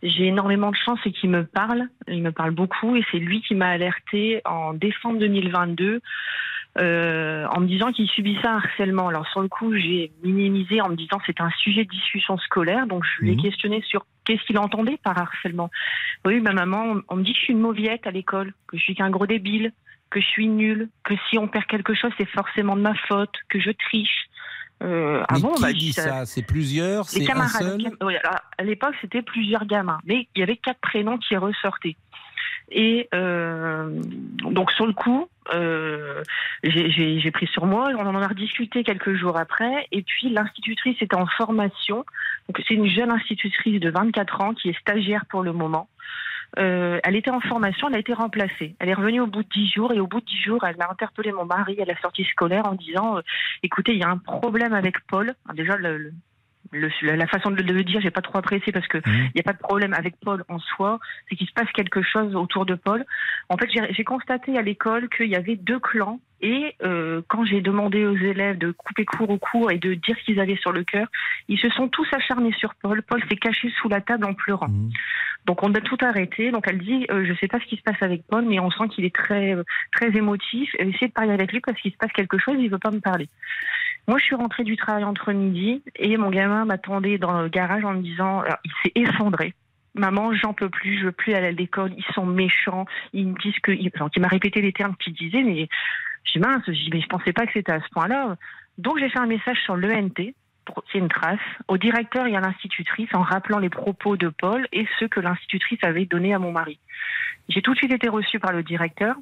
[0.03, 1.87] J'ai énormément de chance et qu'il me parle.
[2.07, 6.01] Il me parle beaucoup et c'est lui qui m'a alerté en décembre 2022
[6.79, 9.09] euh, en me disant qu'il subissait un harcèlement.
[9.09, 12.37] Alors sur le coup, j'ai minimisé en me disant que c'est un sujet de discussion
[12.37, 12.87] scolaire.
[12.87, 13.41] Donc je lui ai Mhm.
[13.41, 15.69] questionné sur qu'est-ce qu'il entendait par harcèlement.
[16.25, 18.81] Oui, ma maman, on me dit que je suis une mauviette à l'école, que je
[18.83, 19.71] suis qu'un gros débile,
[20.09, 23.33] que je suis nulle, que si on perd quelque chose, c'est forcément de ma faute,
[23.49, 24.25] que je triche.
[24.81, 27.07] Euh, Mais bon, qui bah, dit ça- ça C'est plusieurs?
[27.07, 27.79] C'est un seul?
[28.01, 31.95] Oui, alors, à l'époque, c'était plusieurs gamins, mais il y avait quatre prénoms qui ressortaient.
[32.71, 33.89] Et euh,
[34.43, 36.23] donc sur le coup, euh,
[36.63, 37.89] j'ai pris sur moi.
[37.97, 39.87] On en a rediscuté quelques jours après.
[39.91, 42.05] Et puis l'institutrice était en formation.
[42.47, 45.89] Donc c'est une jeune institutrice de 24 ans qui est stagiaire pour le moment.
[46.59, 48.75] Euh, elle était en formation, elle a été remplacée.
[48.79, 50.75] Elle est revenue au bout de 10 jours et au bout de 10 jours, elle
[50.81, 53.21] a interpellé mon mari à la sortie scolaire en disant euh,
[53.63, 56.11] "Écoutez, il y a un problème avec Paul." Alors déjà le, le-
[57.01, 59.43] le- la façon de le- dire, j'ai pas trop apprécié parce que il n'y a
[59.43, 62.75] pas de problème avec Paul en soi, c'est qu'il se passe quelque chose autour de
[62.75, 63.05] Paul.
[63.49, 67.61] En fait, j'ai constaté à l'école qu'il y avait deux clans et euh, quand j'ai
[67.61, 70.71] demandé aux élèves de couper court au cours et de dire ce qu'ils avaient sur
[70.71, 71.07] le cœur,
[71.47, 73.03] ils se sont tous acharnés sur Paul.
[73.03, 74.69] Paul s'est caché sous la table en pleurant.
[75.45, 76.51] Donc on a tout arrêté.
[76.51, 78.71] Donc elle dit, euh, je sais pas ce qui se passe avec Paul, mais on
[78.71, 80.69] sent qu'il est très euh, très émotif.
[80.79, 82.99] Essayez de parler avec lui parce qu'il se passe quelque chose, il veut pas me
[82.99, 83.29] parler.
[84.07, 87.85] Moi, je suis rentrée du travail entre midi et mon gamin m'attendait dans le garage
[87.85, 89.53] en me disant, alors, il s'est effondré.
[89.93, 93.37] Maman, j'en peux plus, je veux plus aller à l'école, ils sont méchants, ils me
[93.39, 95.67] disent que, il m'a répété les termes qu'il disait, mais
[96.23, 98.35] je dis mince, je dis, mais je pensais pas que c'était à ce point-là.
[98.77, 100.33] Donc j'ai fait un message sur l'ENT
[100.93, 104.87] ait une trace au directeur et à l'institutrice en rappelant les propos de Paul et
[104.99, 106.79] ceux que l'institutrice avait donnés à mon mari.
[107.49, 109.15] J'ai tout de suite été reçue par le directeur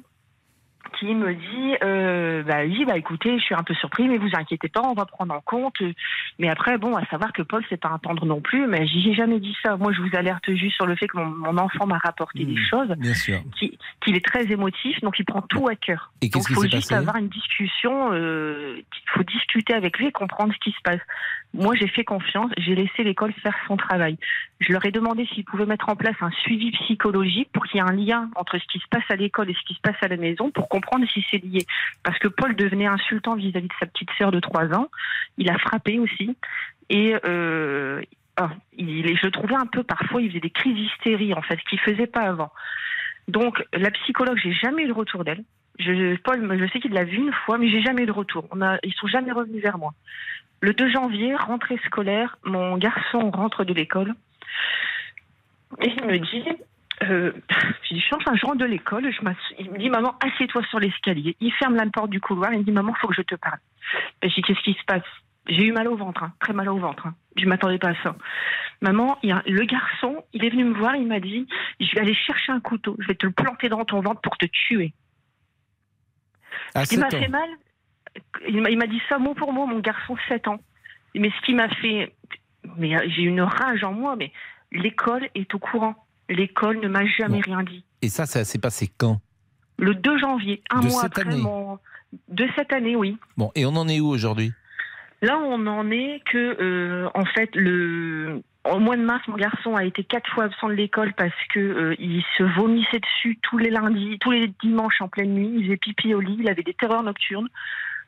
[0.98, 4.30] qui me dit euh, bah oui bah écoutez je suis un peu surpris mais vous
[4.34, 5.76] inquiétez pas on va prendre en compte.
[6.38, 9.14] Mais après bon à savoir que Paul c'est pas un tendre non plus mais j'ai
[9.14, 9.76] jamais dit ça.
[9.76, 12.56] Moi je vous alerte juste sur le fait que mon, mon enfant m'a rapporté des
[12.56, 13.40] choses Bien sûr.
[13.58, 16.12] qui- qu'il est très émotif donc il prend tout à cœur.
[16.22, 20.12] Et donc il faut juste avoir une discussion euh, il faut discuter avec lui et
[20.12, 21.00] comprendre ce qui se passe.
[21.54, 24.16] Moi j'ai fait confiance j'ai laissé l'école faire son travail.
[24.60, 27.78] Je leur ai demandé s'ils pouvaient mettre en place un suivi psychologique pour qu'il y
[27.84, 29.96] ait un lien entre ce qui se passe à l'école et ce qui se passe
[30.02, 31.66] à la maison pour comprendre si c'est lié.
[32.02, 34.88] Parce que Paul devenait insultant vis-à-vis de sa petite sœur de 3 ans.
[35.36, 36.34] Il a frappé aussi.
[36.88, 38.00] Et euh,
[38.36, 41.68] ah, je le trouvais un peu, parfois, il faisait des crises d'hystérie, en fait, ce
[41.68, 42.50] qu'il faisait pas avant.
[43.28, 45.44] Donc, la psychologue, j'ai jamais eu de retour d'elle.
[45.78, 48.46] Je, Paul, je sais qu'il l'a vu une fois, mais j'ai jamais eu de retour.
[48.50, 49.92] On a, ils sont jamais revenus vers moi.
[50.62, 54.14] Le 2 janvier, rentrée scolaire, mon garçon rentre de l'école
[55.80, 56.44] et il me dit,
[57.02, 57.32] euh,
[57.90, 59.20] je suis en train, je rentre de l'école, je
[59.58, 61.36] il me dit, maman, assieds-toi sur l'escalier.
[61.40, 63.58] Il ferme la porte du couloir, il me dit, maman, faut que je te parle.
[64.22, 65.02] Et je dis, qu'est-ce qui se passe?
[65.48, 67.06] J'ai eu mal au ventre, hein, très mal au ventre.
[67.06, 67.14] hein.
[67.36, 68.14] Je m'attendais pas à ça.
[68.82, 71.46] Maman, il y a, le garçon, il est venu me voir, il m'a dit,
[71.80, 74.36] je vais aller chercher un couteau, je vais te le planter dans ton ventre pour
[74.36, 74.92] te tuer.
[76.74, 77.22] À qui m'a 7 ans.
[77.22, 77.48] fait mal,
[78.48, 80.60] il m'a il m'a dit ça mot pour mot, mon garçon, 7 ans.
[81.14, 82.12] Mais ce qui m'a fait.
[82.76, 84.32] Mais euh, j'ai une rage en moi, mais
[84.70, 85.96] l'école est au courant.
[86.30, 87.54] L'école ne m'a jamais Bon.
[87.54, 87.84] rien dit.
[88.02, 89.20] Et ça, ça s'est passé quand?
[89.78, 91.78] Le 2 janvier, un De mois cette après année mon.
[92.28, 93.16] De cette année, oui.
[93.36, 94.52] Bon, et on en est où aujourd'hui?
[95.22, 98.40] Là, on en est que, euh, en fait, le.
[98.70, 101.58] Au mois de mars, mon garçon a été quatre fois absent de l'école parce que
[101.60, 105.50] euh, il se vomissait dessus tous les lundis, tous les dimanches en pleine nuit.
[105.56, 107.48] Il faisait pipi au lit, il avait des terreurs nocturnes.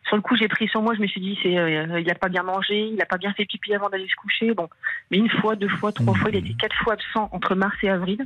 [0.06, 0.94] Sur le coup, j'ai pris sur moi.
[0.94, 3.32] Je me suis dit, c'est, euh, il a pas bien mangé, il a pas bien
[3.32, 4.52] fait pipi avant d'aller se coucher.
[4.52, 4.68] Bon,
[5.10, 7.76] mais une fois, deux fois, trois fois, il a été quatre fois absent entre mars
[7.82, 8.22] et avril.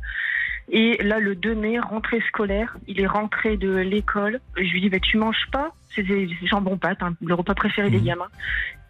[0.73, 4.41] Et là, le 2 mai, rentrée scolaire, il est rentré de l'école.
[4.57, 5.73] Je lui dis, bah, tu manges pas?
[5.91, 8.29] C'est des jambons pâtes, hein, le repas préféré des gamins.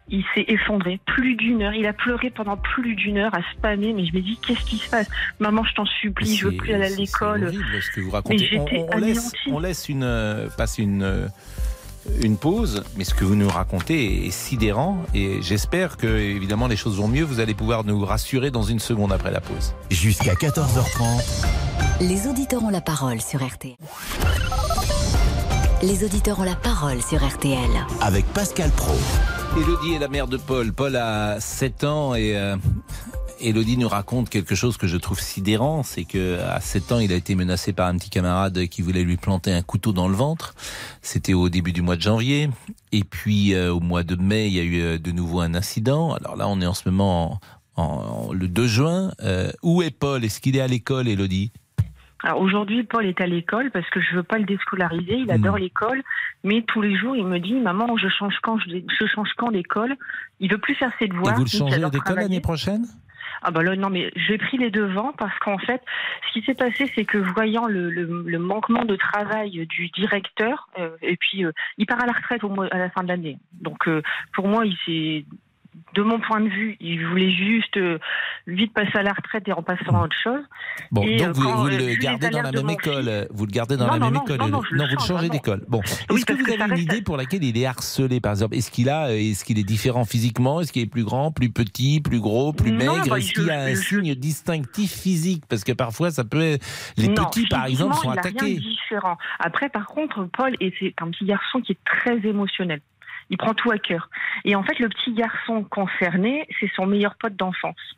[0.08, 1.74] Il s'est effondré plus d'une heure.
[1.74, 3.92] Il a pleuré pendant plus d'une heure à spammer.
[3.92, 5.08] Mais je me dis, qu'est-ce qui se passe?
[5.40, 7.44] Maman, je t'en supplie, je veux plus aller à C'est l'école.
[7.44, 8.58] horrible ce que vous racontez.
[8.58, 11.26] On, on laisse, on laisse une, euh, passer une, euh,
[12.20, 16.76] une pause, mais ce que vous nous racontez est sidérant et j'espère que, évidemment, les
[16.76, 17.24] choses vont mieux.
[17.24, 19.74] Vous allez pouvoir nous rassurer dans une seconde après la pause.
[19.90, 21.46] Jusqu'à 14h30.
[22.00, 23.76] Les auditeurs ont la parole sur RTL.
[25.82, 27.70] Les auditeurs ont la parole sur RTL.
[28.00, 28.94] Avec Pascal Pro.
[29.56, 30.72] Elodie est la mère de Paul.
[30.72, 32.56] Paul a 7 ans et euh,
[33.40, 37.12] Elodie nous raconte quelque chose que je trouve sidérant, c'est que à 7 ans, il
[37.12, 40.14] a été menacé par un petit camarade qui voulait lui planter un couteau dans le
[40.14, 40.54] ventre.
[41.02, 42.48] C'était au début du mois de janvier.
[42.92, 45.54] Et puis euh, au mois de mai, il y a eu euh, de nouveau un
[45.54, 46.14] incident.
[46.14, 47.38] Alors là, on est en ce moment
[47.76, 47.82] en,
[48.28, 49.12] en- le 2 juin.
[49.22, 50.24] Euh, où est Paul?
[50.24, 51.52] Est-ce qu'il est à l'école, Elodie?
[52.24, 55.18] Alors aujourd'hui, Paul est à l'école parce que je veux pas le déscolariser.
[55.18, 56.02] Il adore l'école,
[56.42, 59.50] mais tous les jours, il me dit "Maman, je change quand je, je change quand
[59.52, 59.94] d'école
[60.40, 61.36] Il veut plus faire ses Et devoirs.
[61.36, 62.22] vous le changez d'école travailler.
[62.28, 62.86] l'année prochaine?
[63.42, 65.82] Ah bah là, non, mais j'ai pris les devants parce qu'en fait,
[66.28, 70.68] ce qui s'est passé, c'est que voyant le, le- le manquement de travail du directeur,
[70.78, 73.38] euh, et puis euh, il part à la retraite au à la fin de l'année.
[73.60, 74.02] Donc euh,
[74.34, 75.24] pour moi, il s'est
[75.94, 77.98] de mon point de vue, il voulait juste euh,
[78.46, 80.40] vite passer à la retraite et en passer à autre chose.
[80.90, 83.08] Bon, Et, donc euh, vous, quand, vous euh, le gardez dans la même école.
[83.08, 84.38] euh, Vous le gardez dans Non, la non, même non, école.
[84.38, 85.64] non, le vous le change, changez d'école.
[85.68, 88.32] Bon, Oui, est-ce que vous que avez une idée pour laquelle il est harcelé, par
[88.32, 88.54] exemple?
[88.56, 90.60] Est-ce qu'il a, est-ce qu'il est différent physiquement?
[90.60, 93.02] Est-ce qu'il est plus grand, plus petit, plus gros, plus maigre?
[93.08, 95.44] bah, Est-ce qu'il a un je- signe distinctif physique?
[95.48, 96.40] Parce que parfois, ça peut.
[96.42, 98.44] être- Les petits, par exemple, sont il attaqués.
[98.44, 99.16] rien de différent.
[99.38, 102.80] Après, par contre, Paul est c'est un petit garçon qui est très émotionnel.
[103.30, 104.08] Il prend tout à cœur.
[104.44, 107.96] Et en fait, le petit garçon concerné, c'est son meilleur pote d'enfance.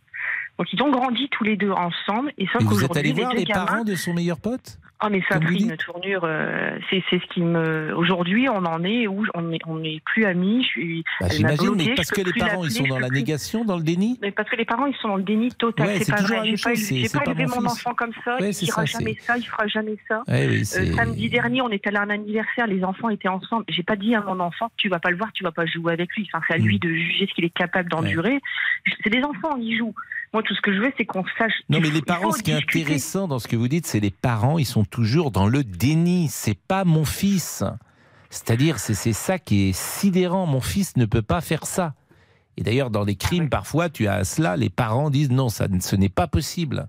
[0.59, 2.33] Donc ils ont grandi tous les deux ensemble.
[2.37, 3.65] Et sauf Et vous êtes allé les voir les gamins.
[3.65, 6.23] parents de son meilleur pote Ah mais ça a pris une tournure.
[6.25, 7.95] euh, c'est ce qui me.
[7.97, 10.63] Aujourd'hui, on en est où on est on n'est plus amis.
[10.65, 11.05] Je suis.
[11.21, 14.19] Bah, J'imagine, mais parce que les parents, ils sont dans la négation, dans le déni
[14.21, 15.87] Mais parce que les parents, ils sont dans le déni total.
[15.87, 16.41] Ouais, c'est pas vrai.
[16.45, 18.37] J'ai pas, élevé mon enfant comme ça.
[18.41, 19.39] Ouais, il fera ça, jamais ça.
[19.39, 20.23] Il fera jamais ça.
[20.27, 23.65] Ouais, oui, Euh, samedi dernier, on était allé à un anniversaire, les enfants étaient ensemble.
[23.69, 25.93] J'ai pas dit à mon enfant, tu vas pas le voir, tu vas pas jouer
[25.93, 26.29] avec lui.
[26.33, 28.41] Enfin, c'est à lui de juger ce qu'il est capable d'endurer.
[29.05, 29.95] C'est des enfants, ils jouent.
[30.33, 31.53] Moi, tout ce que je veux, c'est qu'on sache.
[31.69, 34.11] Non, mais les parents, ce qui est intéressant dans ce que vous dites, c'est les
[34.11, 36.29] parents, ils sont toujours dans le déni.
[36.29, 37.65] C'est pas mon fils.
[38.31, 40.47] C'est-à-dire, c'est c'est ça qui est sidérant.
[40.47, 41.95] Mon fils ne peut pas faire ça.
[42.59, 45.97] Et d'ailleurs, dans les crimes, parfois, tu as cela, les parents disent non, ça, ce
[45.97, 46.89] n'est pas possible.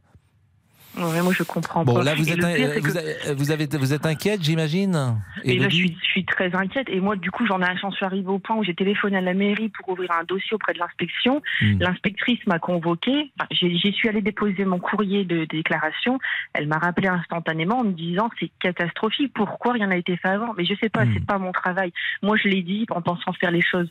[1.00, 2.04] Ouais, moi, je comprends Bon, pas.
[2.04, 5.16] là, vous Et êtes, un- pire, vous, que- avez- vous, avez, vous êtes inquiète, j'imagine
[5.44, 6.88] Et là, je suis, je suis très inquiète.
[6.90, 9.22] Et moi, du coup, j'en ai j'en suis arrivée au point où j'ai téléphoné à
[9.22, 11.42] la mairie pour ouvrir un dossier auprès de l'inspection.
[11.62, 11.78] Hmm.
[11.80, 13.32] L'inspectrice m'a convoquée.
[13.40, 16.20] Enfin, J'y suis allée déposer mon courrier de déclaration.
[16.54, 19.32] Elle m'a rappelé instantanément en me disant c'est catastrophique.
[19.34, 20.54] Pourquoi rien n'a été fait avant?
[20.58, 21.12] Mais je sais pas, Hmm.
[21.14, 21.94] c'est pas mon travail.
[22.22, 23.88] Moi, je l'ai dit en pensant faire les choses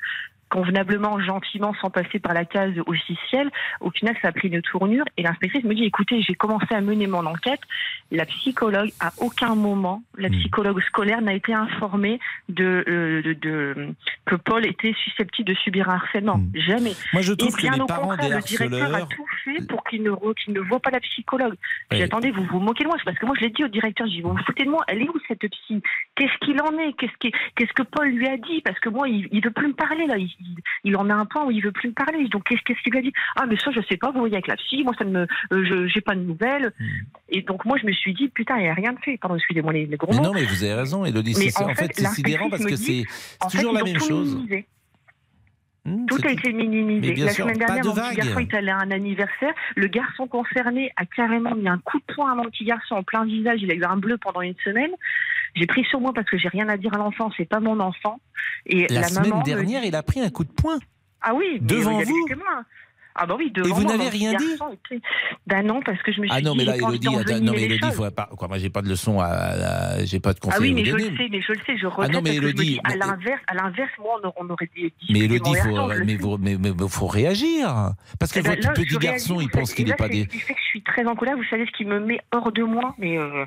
[0.48, 3.50] convenablement, gentiment, sans passer par la case officielle.
[3.80, 6.80] Au final, ça a pris une tournure et l'inspectrice me dit écoutez, j'ai commencé à
[6.80, 7.61] mener mon enquête.
[8.11, 13.88] La psychologue, à aucun moment, la psychologue scolaire n'a été informée de, euh, de, de-
[14.26, 16.40] que Paul était susceptible de subir un harcèlement.
[16.54, 16.92] Jamais.
[17.12, 19.26] Moi, je et trouve que bien les au parents contraire, des le directeur a tout
[19.44, 21.54] fait pour qu'il ne, qu'il ne voit pas la psychologue.
[21.90, 23.68] Dit, attendez, vous vous moquez de moi, c'est parce que moi je l'ai dit au
[23.68, 25.82] directeur, j'ai dit, vous vous foutez de moi, elle est où cette psy?
[26.14, 26.92] Qu'est-ce qu'il en est?
[26.94, 28.61] Qu'est-ce que Paul lui a dit?
[28.62, 31.14] Parce que moi, il, il veut plus me parler là, il, il- il en a
[31.14, 32.27] un point où il veut plus me parler.
[32.29, 33.12] Donc qu'est-ce qu'il lui a dit?
[33.37, 35.27] Ah mais ça je sais pas, vous voyez avec la psy, moi ça ne me,
[35.53, 36.72] euh, j'ai pas de nouvelles.
[36.79, 36.87] Hmm.
[37.29, 39.16] Et donc moi je me suis dit putain, il n'y a rien de fait.
[39.18, 40.24] Pardon, excusez-moi les, les gros Mais mots.
[40.24, 41.35] non, mais vous avez raison, Elodie.
[41.38, 44.35] Mais en En fait, fait, c'est sidérant parce que c'est fait, toujours la même chose.
[44.35, 44.66] minimisé.
[45.85, 47.14] Hmm, Tout a été minimisé.
[47.14, 49.55] La sûr, semaine dernière, de mon petit garçon est allé à un anniversaire.
[49.77, 53.03] Le garçon concerné a carrément mis un coup de poing à mon petit garçon en
[53.03, 53.61] plein visage.
[53.62, 54.90] Il a eu un bleu pendant une semaine.
[55.59, 57.31] J'ai pris sur moi parce que j'ai rien à dire à l'enfant.
[57.37, 58.21] C'est pas mon enfant.
[58.66, 60.79] Et La, la, semaine maman dernière, il a pris un coup de poing.
[61.21, 62.27] Ah oui, Devant vous.
[63.21, 64.57] Ah bah oui, devant vous n'avez rien dit
[65.44, 67.09] Ben non, parce que je me suis Ah non, mais là, Elodie,
[67.42, 70.35] non, mais Elodie, faut pas, quoi, moi, j'ai pas de leçon à, à- j'ai pas
[70.35, 72.12] de conseils Ah oui, mais je le sais, mais je le sais, je regrette Ah
[72.12, 76.14] non, mais Elodie, à l'inverse, à l'inverse, moi, on, aurait dit Mais Elodie, faut, mais,
[76.14, 77.92] vous- mais, faut réagir.
[78.21, 80.23] Parce que Eh ben, votre petit garçon, il pense Et qu'il n'est pas c'est des.
[80.23, 81.37] Ce qui fait que je suis très en colère.
[81.37, 83.44] Vous savez ce qui me met hors de moi, mais euh,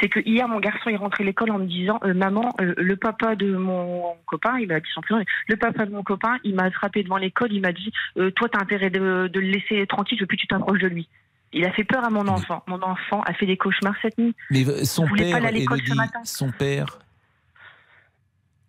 [0.00, 2.74] c'est que hier, mon garçon est rentré à l'école en me disant euh, Maman, euh,
[2.76, 6.38] le papa de mon copain, il m'a dit son prénom, le papa de mon copain,
[6.44, 9.46] il m'a attrapé devant l'école, il m'a dit euh, Toi, t'as intérêt de, de le
[9.48, 11.08] laisser tranquille, je veux plus que tu t'approches de lui.
[11.52, 12.62] Il a fait peur à mon enfant.
[12.68, 14.36] Mon enfant a fait des cauchemars cette nuit.
[14.50, 17.00] Mais son pas père, aller à l'école ce Elodie, matin son père.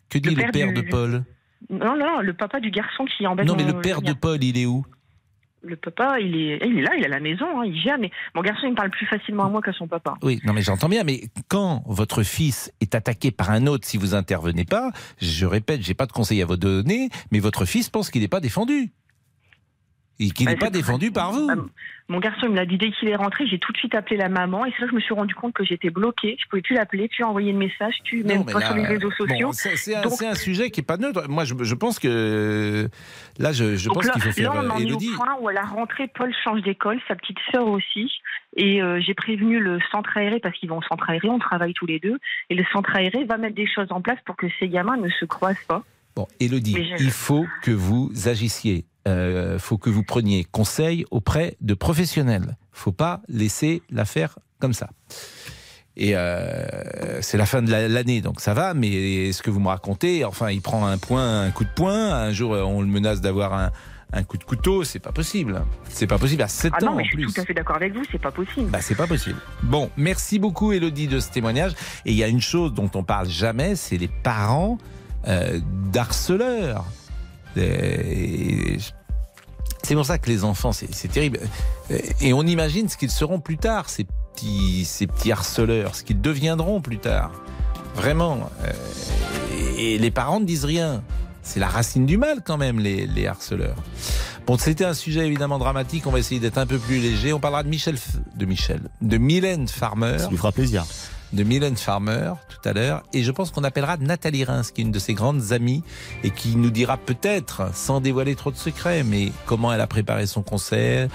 [0.10, 1.24] Que dit Le le père du- de Paul?
[1.70, 4.58] Non, non, le papa du garçon qui embête Non, mais le père de Paul, il
[4.58, 4.84] est où?
[5.64, 7.98] Le papa, il est, il est là, il est à la maison, hein, il gère,
[8.00, 10.16] mais mon garçon, il parle plus facilement à moi qu'à son papa.
[10.24, 11.04] Oui, non, mais j'entends bien.
[11.04, 15.84] Mais quand votre fils est attaqué par un autre, si vous intervenez pas, je répète,
[15.84, 18.92] j'ai pas de conseil à vous donner, mais votre fils pense qu'il n'est pas défendu.
[20.24, 21.48] Et qu'il Bah, n'est pas c'est- défendu par vous.
[21.48, 21.56] Bah,
[22.08, 24.18] Mon garçon, il me l'a dit dès qu'il est rentré, j'ai tout de suite appelé
[24.18, 26.46] la maman, et c'est là que je me suis rendu compte que j'étais bloquée, je
[26.50, 29.52] pouvais plus l'appeler, plus envoyer de messages, plus même pas là, sur les réseaux sociaux.
[29.54, 31.24] c'est c'est un, Donc- un sujet qui est pas neutre.
[31.30, 32.88] Moi, je, je pense que
[33.40, 34.54] là, je, pense qu'il faut faire.
[34.54, 37.00] là, on en euh, est au Élodie, point où à la rentrée, Paul change d'école,
[37.08, 38.12] sa petite sœur aussi.
[38.58, 41.74] Et euh, j'ai prévenu le centre aéré, parce qu'ils vont au centre aéré, on travaille
[41.74, 42.18] tous les deux.
[42.50, 45.10] Et le centre aéré va mettre des choses en place pour que ces gamins ne
[45.10, 45.84] se croisent pas.
[46.16, 48.86] Bon, je- il faut que vous agissiez.
[49.08, 52.58] Il faut que vous preniez conseil auprès de professionnels.
[52.74, 54.90] faut pas laisser l'affaire comme ça.
[55.98, 59.60] Et euh, c'est la fin de la- l'année, donc ça va, mais ce que vous
[59.60, 62.88] me racontez, enfin, il prend un point, un coup de poing, un jour on le
[62.88, 63.72] menace d'avoir un,
[64.14, 65.62] un coup de couteau, c'est pas possible.
[65.90, 67.24] C'est pas possible à 7 Ah ans non, mais en je plus.
[67.26, 68.70] suis tout à fait d'accord avec vous, c'est pas possible.
[68.72, 69.40] Bah, c'est pas possible.
[69.64, 71.74] Bon, merci beaucoup, Elodie, de ce témoignage.
[72.06, 74.78] Et il y a une chose dont on parle jamais, c'est les parents
[75.28, 75.60] euh,
[75.92, 76.86] d'harceleurs.
[77.56, 78.80] C'est
[79.96, 81.40] pour ça que les enfants, c'est terrible.
[82.22, 86.22] Et on imagine ce qu'ils seront plus tard, ces petits, ces petits harceleurs, ce qu'ils
[86.22, 87.32] deviendront plus tard.
[87.96, 88.50] Vraiment.
[88.64, 88.72] Euh,
[89.78, 91.04] Et les parents ne disent rien.
[91.44, 93.76] C'est la racine du mal quand même, les, les harceleurs.
[94.46, 96.06] Bon, c'était un sujet évidemment dramatique.
[96.08, 97.34] On va essayer d'être un peu plus léger.
[97.34, 97.98] On parlera de Michel,
[98.36, 100.18] de Michel, de Mylène Farmer.
[100.20, 100.86] Ça lui fera plaisir.
[101.34, 103.04] De Mylène Farmer tout à l'heure.
[103.14, 105.84] Et je pense qu'on appellera Nathalie Reims, qui est une de ses grandes amies
[106.24, 110.28] et qui nous dira peut-être, sans dévoiler trop de secrets, mais comment elle a préparé
[110.28, 111.10] son concert,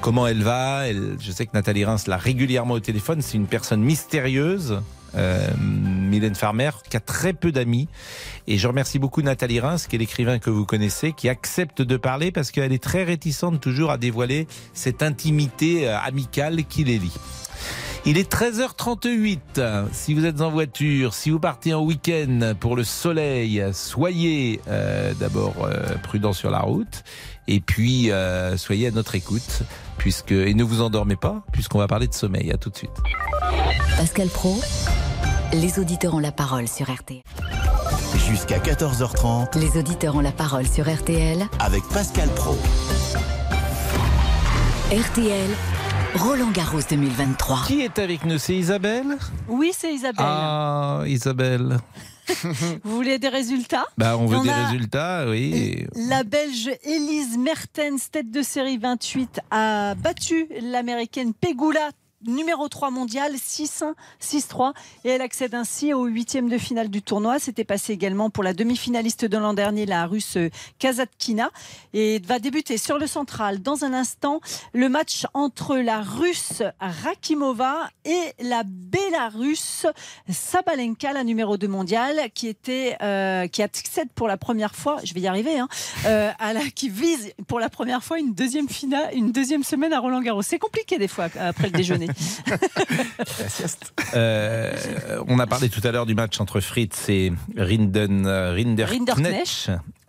[0.00, 0.88] comment elle va.
[0.88, 3.22] Elle, je sais que Nathalie Reims l'a régulièrement au téléphone.
[3.22, 4.80] C'est une personne mystérieuse.
[5.16, 7.88] Euh, Mylène Farmer, qui a très peu d'amis.
[8.46, 11.96] Et je remercie beaucoup Nathalie Reims, qui est l'écrivain que vous connaissez, qui accepte de
[11.96, 16.98] parler parce qu'elle est très réticente toujours à dévoiler cette intimité euh, amicale qui les
[16.98, 17.16] lie.
[18.06, 19.88] Il est 13h38.
[19.92, 25.12] Si vous êtes en voiture, si vous partez en week-end pour le soleil, soyez euh,
[25.20, 27.04] d'abord euh, prudent sur la route
[27.46, 29.62] et puis euh, soyez à notre écoute
[29.98, 32.50] puisque et ne vous endormez pas puisqu'on va parler de sommeil.
[32.50, 32.90] À tout de suite.
[33.98, 34.58] Pascal Pro,
[35.52, 37.22] les auditeurs ont la parole sur RTL.
[38.28, 42.56] Jusqu'à 14h30 Les auditeurs ont la parole sur RTL avec Pascal Pro.
[44.90, 45.50] RTL,
[46.16, 47.64] Roland Garros 2023.
[47.66, 48.38] Qui est avec nous?
[48.38, 49.16] C'est Isabelle?
[49.48, 50.26] Oui, c'est Isabelle.
[50.26, 51.78] Ah, Isabelle.
[52.84, 53.86] Vous voulez des résultats?
[53.96, 55.86] Bah, on veut On des résultats, oui.
[56.08, 61.90] La Belge Elise Mertens, tête de série 28, a battu l'américaine Pegula
[62.26, 64.72] numéro 3 mondial, 6-1, 6-3,
[65.04, 67.38] et elle accède ainsi au huitième de finale du tournoi.
[67.38, 70.36] C'était passé également pour la demi-finaliste de l'an dernier, la russe
[70.78, 71.50] Kazatkina,
[71.94, 74.40] et va débuter sur le central dans un instant
[74.72, 79.86] le match entre la russe Rakimova et la bélarusse
[80.28, 85.14] Sabalenka, la numéro 2 mondiale, qui était, euh, qui accède pour la première fois, je
[85.14, 85.68] vais y arriver, hein,
[86.06, 86.32] euh,
[86.74, 90.42] qui vise pour la première fois une deuxième finale, une deuxième semaine à Roland Garros.
[90.42, 92.09] C'est compliqué des fois après le déjeuner.
[94.14, 94.72] Euh,
[95.28, 98.54] on a parlé tout à l'heure du match entre Fritz et Rinden, euh.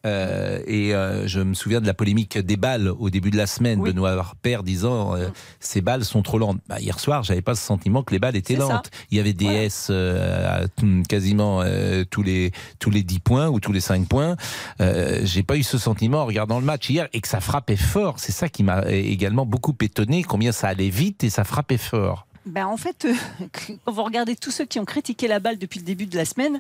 [0.06, 3.46] Euh, et euh, je me souviens de la polémique des balles au début de la
[3.48, 5.28] semaine, Benoît Père disant euh,
[5.60, 6.60] ces balles sont trop lentes.
[6.68, 8.62] Bah, hier soir, j'avais pas ce sentiment que les balles étaient ça.
[8.62, 8.90] lentes.
[9.12, 13.20] Il y avait des S euh, à t- quasiment euh, tous les tous les 10
[13.20, 14.36] points ou tous les 5 points.
[14.82, 17.76] Euh, J'ai pas eu ce sentiment en regardant le match hier et que ça frappait
[17.76, 18.16] fort.
[18.18, 22.26] C'est ça qui m'a également beaucoup étonné, combien ça allait vite et ça frappait fort.
[22.46, 23.14] Ben, en fait, euh,
[23.86, 26.26] quand vous regardez tous ceux qui ont critiqué la balle depuis le début de la
[26.26, 26.60] semaine,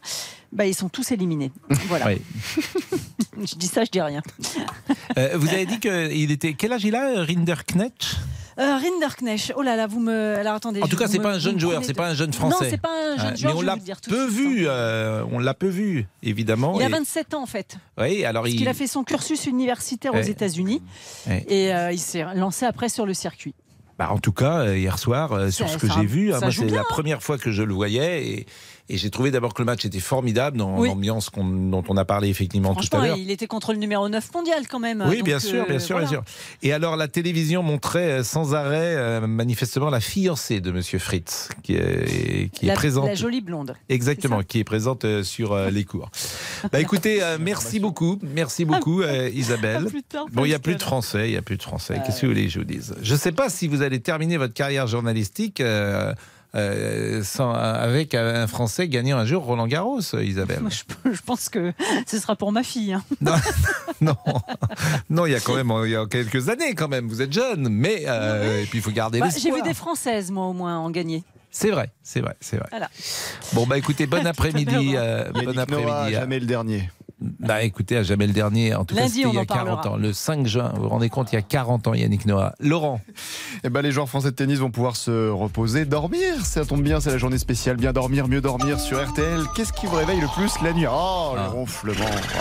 [0.51, 1.51] ben, ils sont tous éliminés.
[1.87, 2.05] Voilà.
[3.43, 4.21] Je dis ça, je dis rien.
[5.17, 6.53] Euh, vous avez dit qu'il était.
[6.53, 8.17] Quel âge il a, Rinderknecht?
[8.59, 10.35] Euh, Rinderknecht, oh là là, vous me.
[10.37, 10.81] Alors attendez.
[10.83, 12.65] En tout cas, c'est pas un jeune joueur, prenez c'est pas un jeune français.
[12.65, 13.53] Non, c'est pas un jeune joueur.
[13.53, 14.07] Mais on l'a peu suite.
[14.11, 14.27] hein.
[14.29, 16.75] vu, euh, on l'a peu vu, évidemment.
[16.75, 17.77] Il a et- 27 ans en fait.
[17.97, 18.57] Oui, alors Parce il.
[18.59, 20.21] qu'il a fait son cursus universitaire aux.
[20.21, 20.83] États-Unis
[21.27, 21.45] Ouais.
[21.47, 23.55] et euh, il s'est lancé après sur le circuit.
[24.01, 26.49] Bah, en tout cas, euh, hier soir, euh, sur ce que j'ai vu, hein, moi,
[26.51, 26.85] c'est la hein.
[26.89, 28.47] première fois que je le voyais et,
[28.93, 30.89] et j'ai trouvé d'abord que le match était formidable dans Oui.
[30.89, 33.17] l'ambiance dont on a parlé effectivement tout à l'heure.
[33.17, 35.03] il était contre le numéro 9 mondial quand même.
[35.07, 36.23] Oui, Donc, bien sûr, euh, bien sûr, bien sûr.
[36.61, 41.49] Et alors, la télévision montrait euh, sans arrêt, euh, manifestement, la fiancée de Monsieur Fritz,
[41.63, 43.05] qui est, qui La, est présente.
[43.07, 43.75] la jolie blonde.
[43.89, 46.09] Exactement, qui est présente euh, sur euh, les cours.
[46.71, 49.87] Bah écoutez, euh, merci beaucoup, merci beaucoup euh, Isabelle.
[50.09, 52.01] Tard, bon, il n'y a plus de français, il n'y a plus de français.
[52.05, 52.93] Qu'est-ce que vous voulez que je vous dise?
[53.01, 56.13] Je ne sais pas si vous allez terminer votre carrière journalistique euh,
[56.55, 60.61] euh, sans, avec un français gagnant un jour Roland Garros, Isabelle.
[60.69, 61.73] Je, je pense que
[62.07, 62.93] ce sera pour ma fille.
[62.93, 63.03] hein.
[64.01, 64.15] Non,
[65.11, 67.07] non, il y a quand même il y a quelques années quand même.
[67.07, 69.43] Vous êtes jeune, mais euh, et puis il faut garder Bah, l'espoir.
[69.43, 71.23] J'ai vu des Françaises, moi, au moins, en gagner.
[71.51, 72.67] C'est vrai, c'est vrai, c'est vrai.
[72.71, 72.89] Voilà.
[73.53, 76.15] Bon bah écoutez, bon après-midi, euh, bon après-midi.
[76.15, 76.89] À- jamais le dernier.
[77.39, 78.73] Bah écoutez, à jamais le dernier.
[78.73, 79.89] En tout cas, c'était il y a en 40 parlera.
[79.91, 80.71] ans, le 5 juin.
[80.75, 82.53] Vous vous rendez compte, il y a 40 ans, Yannick Noah.
[82.59, 82.99] Laurent.
[83.63, 86.43] Eh ben, les joueurs français de tennis vont pouvoir se reposer, dormir.
[86.43, 87.77] Ça tombe bien, c'est la journée spéciale.
[87.77, 89.41] Bien dormir, mieux dormir sur RTL.
[89.55, 90.85] Qu'est-ce qui vous réveille le plus la nuit?
[90.89, 91.47] Oh, le Ah.
[91.49, 92.05] ronflement.
[92.35, 92.39] Ah.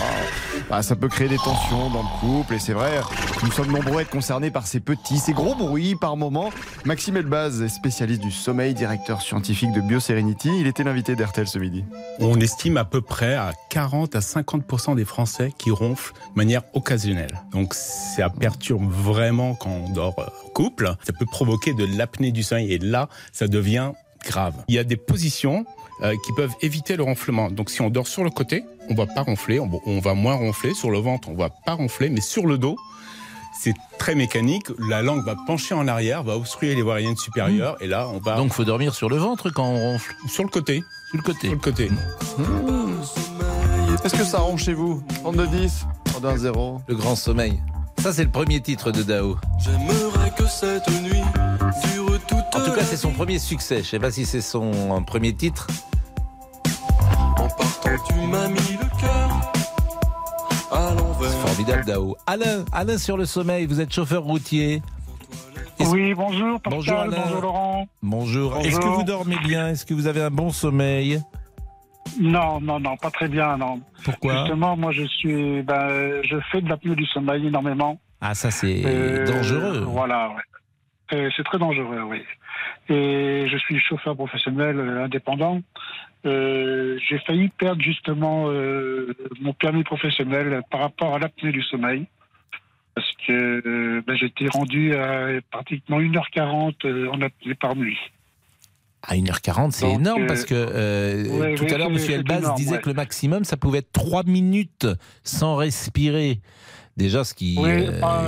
[0.69, 2.55] Bah, ça peut créer des tensions dans le couple.
[2.55, 3.01] Et c'est vrai,
[3.43, 6.49] nous sommes nombreux à être concernés par ces petits, ces gros bruits par moments.
[6.85, 10.49] Maxime Elbaz est spécialiste du sommeil, directeur scientifique de BioSerenity.
[10.59, 11.83] Il était l'invité d'RTL ce midi.
[12.19, 14.63] On estime à peu près à 40 à 50
[14.95, 17.41] des Français qui ronflent de manière occasionnelle.
[17.51, 20.95] Donc ça perturbe vraiment quand on dort euh, en couple.
[21.03, 23.91] Ça peut provoquer de l'apnée du sommeil et là, ça devient
[24.25, 24.53] grave.
[24.67, 25.65] Il y a des positions
[26.03, 27.51] euh, qui peuvent éviter le ronflement.
[27.51, 30.73] Donc si on dort sur le côté, on va pas ronfler, on, va moins ronfler.
[30.73, 32.77] Sur le ventre, on va pas ronfler, mais sur le dos,
[33.61, 34.67] c'est très mécanique.
[34.89, 38.17] La langue va pencher en arrière, va obstruer les voies aériennes supérieures, et là, on
[38.17, 40.15] va Donc faut dormir sur le ventre quand on ronfle.
[40.27, 40.83] sur le côté.
[41.09, 41.47] Sur le côté.
[41.47, 41.89] Sur le côté.
[44.03, 45.03] Est-ce que ça ronge chez vous?
[45.23, 45.83] 32-10
[46.21, 47.61] 32-0 Le grand sommeil.
[47.99, 49.37] Ça, c'est le premier titre de Dao.
[49.63, 51.21] J'aimerais que cette nuit
[51.93, 53.83] dure toute En tout cas, c'est son premier succès.
[53.83, 55.67] Je sais pas si c'est son premier titre.
[57.37, 58.70] En partant, tu m'as mis
[61.21, 62.15] C'est formidable, Dao.
[62.27, 63.65] Alain, Alain sur le sommeil.
[63.65, 64.81] Vous êtes chauffeur routier.
[65.89, 67.17] Oui, bonjour Pascal, Bonjour, Alain.
[67.23, 67.87] bonjour Laurent.
[68.01, 68.51] Bonjour.
[68.51, 68.65] Bonjour.
[68.65, 69.69] Est-ce que vous dormez bien?
[69.69, 71.21] Est-ce que vous avez un bon sommeil?
[72.19, 73.81] Non, non, non, pas très bien, non.
[74.03, 74.39] Pourquoi?
[74.39, 77.99] Justement, moi je suis, ben, je fais de l'apnée du sommeil énormément.
[78.19, 79.85] Ah, ça, c'est Euh, dangereux.
[79.87, 81.17] Voilà, ouais.
[81.17, 82.21] Euh, c'est très dangereux, oui.
[82.89, 85.61] Et je suis chauffeur professionnel euh, indépendant.
[86.25, 92.07] Euh, j'ai failli perdre justement euh, mon permis professionnel par rapport à l'apnée du sommeil.
[92.93, 97.97] Parce que euh, ben, j'étais rendu à pratiquement 1h40 euh, en apnée par nuit.
[99.03, 101.97] À 1h40, c'est énorme parce que ouais, tout ouais, à l'heure, M.
[101.97, 102.81] Elbaz énorme, disait ouais.
[102.81, 104.85] que le maximum, ça pouvait être 3 minutes
[105.23, 106.39] sans respirer.
[106.97, 107.67] Déjà, ce qui par,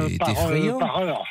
[0.10, 0.80] est par, effrayant.
[0.80, 1.24] par heure.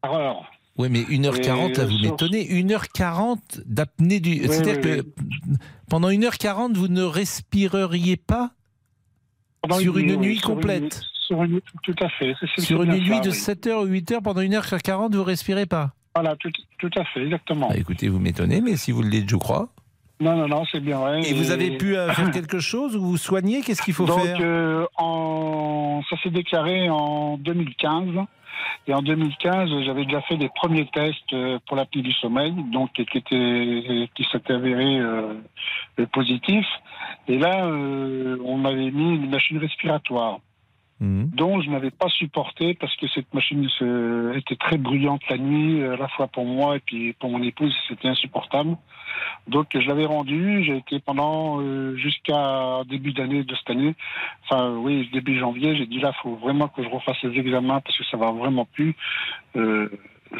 [0.00, 0.52] Par heure.
[0.78, 2.44] Oui, mais 1h40, là, Et vous m'étonnez.
[2.62, 4.30] 1h40 d'apnée du.
[4.32, 5.22] Oui, C'est-à-dire oui, que
[5.90, 8.52] pendant 1h40, vous ne respireriez pas
[9.60, 11.02] Pendant sur une oui, nuit sur une- complète?
[11.26, 12.34] sur une, tout à fait.
[12.58, 13.36] Sur une nuit ça, de oui.
[13.36, 15.92] 7h ou 8h pendant 1h40, vous respirez pas?
[16.14, 17.68] Voilà, tout, tout à fait, exactement.
[17.68, 19.68] Bah, Écoutez, vous m'étonnez, mais si vous le dites, je crois.
[20.20, 21.20] Non, non, non, c'est bien vrai.
[21.28, 24.20] Et vous avez pu euh, faire quelque chose ou vous soignez Qu'est-ce qu'il faut Donc,
[24.20, 24.38] faire?
[24.40, 26.02] euh, en...
[26.08, 28.08] ça s'est déclaré en 2015.
[28.86, 32.92] Et en 2015, j'avais déjà fait des premiers tests euh, pour l'apnée du sommeil, donc
[32.92, 35.34] qui étaient qui avérés euh,
[36.00, 36.66] euh, positifs.
[37.28, 40.40] Et là, on m'avait mis une machine respiratoire
[41.00, 43.68] dont je n'avais pas supporté parce que cette machine
[44.36, 47.74] était très bruyante la nuit, à la fois pour moi et puis pour mon épouse,
[47.88, 48.76] c'était insupportable.
[49.48, 53.94] Donc je l'avais rendu, j'ai été pendant euh, jusqu'à début d'année de cette année,
[54.44, 57.96] enfin oui, début janvier, j'ai dit là, faut vraiment que je refasse les examens parce
[57.96, 58.94] que ça va vraiment plus.
[59.56, 59.88] Euh,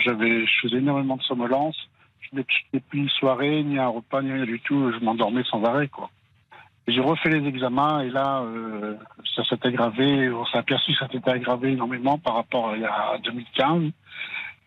[0.05, 1.77] j'avais, je faisais énormément de somnolence,
[2.21, 5.63] je n'étais plus une soirée, ni un repas, ni rien du tout, je m'endormais sans
[5.65, 6.11] arrêt quoi.
[6.89, 8.97] J'ai refait les examens et là, euh,
[9.37, 10.31] ça s'est aggravé.
[10.31, 13.93] On s'est aperçu que ça s'était aggravé énormément par rapport à, il y a 2015.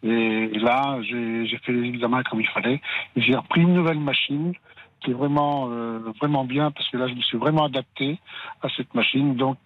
[0.03, 2.79] Et là, j'ai fait les examens comme il fallait.
[3.15, 4.53] J'ai repris une nouvelle machine
[5.01, 8.19] qui est vraiment, euh, vraiment bien parce que là, je me suis vraiment adapté
[8.61, 9.35] à cette machine.
[9.35, 9.57] Donc,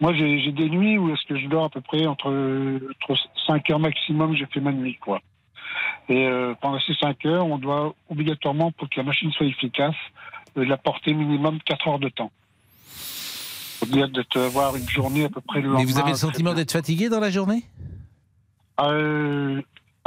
[0.00, 3.70] moi, j'ai des nuits où est-ce que je dors à peu près entre, entre 5
[3.70, 5.20] heures maximum, j'ai fait ma nuit, quoi.
[6.08, 9.96] Et euh, pendant ces 5 heures, on doit obligatoirement, pour que la machine soit efficace,
[10.62, 12.30] la porter minimum 4 heures de temps.
[13.78, 16.72] C'est-à-dire d'avoir une journée à peu près le Mais vous lendemain, avez le sentiment d'être
[16.72, 17.62] fatigué dans la journée?
[18.80, 19.60] Euh,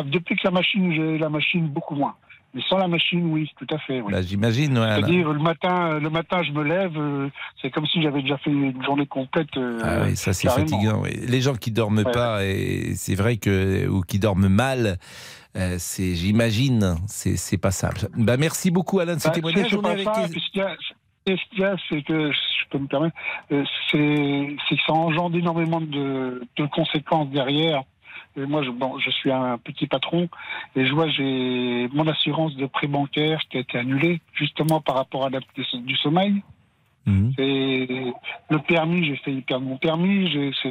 [0.06, 2.16] depuis que la machine, j'ai la machine beaucoup moins.
[2.56, 4.02] Mais sans la machine, oui, tout à fait.
[4.02, 4.12] Oui.
[4.12, 4.76] Bah, J'imagine.
[4.80, 7.30] ouais, C'est-à-dire le matin, le matin, je me lève, euh,
[7.62, 9.56] c'est comme si j'avais déjà fait une journée complète.
[9.56, 11.02] euh, Ah oui, ça c'est fatigant.
[11.04, 11.12] oui.
[11.28, 12.12] Les gens qui dorment Ouais.
[12.12, 14.98] pas, et c'est vrai que ou qui dorment mal,
[15.56, 18.08] euh, c'est, j'imagine, c'est, c'est pas simple.
[18.18, 19.74] Bah merci beaucoup Alain de ce Bah, témoignage.
[19.76, 20.76] On avec ça, les- ce qu'il y a-
[21.26, 23.16] et ce qu'il y a, c'est que, je peux me permettre,
[23.52, 27.84] euh, c'est c'est que ça engendre énormément de, de conséquences derrière.
[28.38, 30.30] Et moi, je, bon, je suis un petit patron
[30.76, 34.96] et je vois j'ai mon assurance de prêt bancaire qui a été annulée justement par
[34.96, 36.42] rapport à l'apnée du sommeil.
[37.38, 37.88] Et
[38.50, 40.30] le permis, j'ai failli perdre mon permis.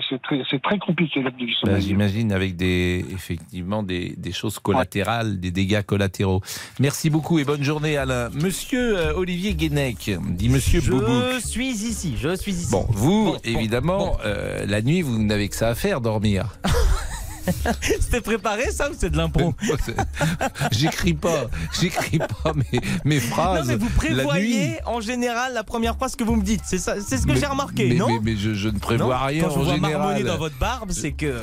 [0.09, 0.43] c'est- très,
[0.79, 1.83] compliqué du Bah, sommeil.
[1.83, 6.41] j'imagine avec des effectivement des, des choses collatérales, des dégâts collatéraux.
[6.81, 8.31] Merci beaucoup et bonne journée Alain.
[8.35, 11.41] Monsieur euh, Olivier Guénec, dit Monsieur Je Boubouk.
[11.41, 12.71] suis ici, je suis ici.
[12.73, 14.17] Bon, vous, Bon, bon, évidemment, bon.
[14.25, 16.47] euh, la nuit, vous n'avez que ça à faire, dormir.
[18.01, 19.55] C'était préparé ça ou c'est de l'impro
[20.73, 21.47] J'écris pas,
[21.81, 23.61] j'écris pas mes, mes phrases.
[23.61, 26.63] Non mais vous prévoyez en général la première phrase que vous me dites.
[26.65, 29.19] C'est ça, c'est ce que j'ai remarqué, mais, non mais, mais je, je ne prévois
[29.19, 29.99] Non rien Quand je en vous vois général.
[29.99, 31.43] marmonner dans votre barbe, c'est que.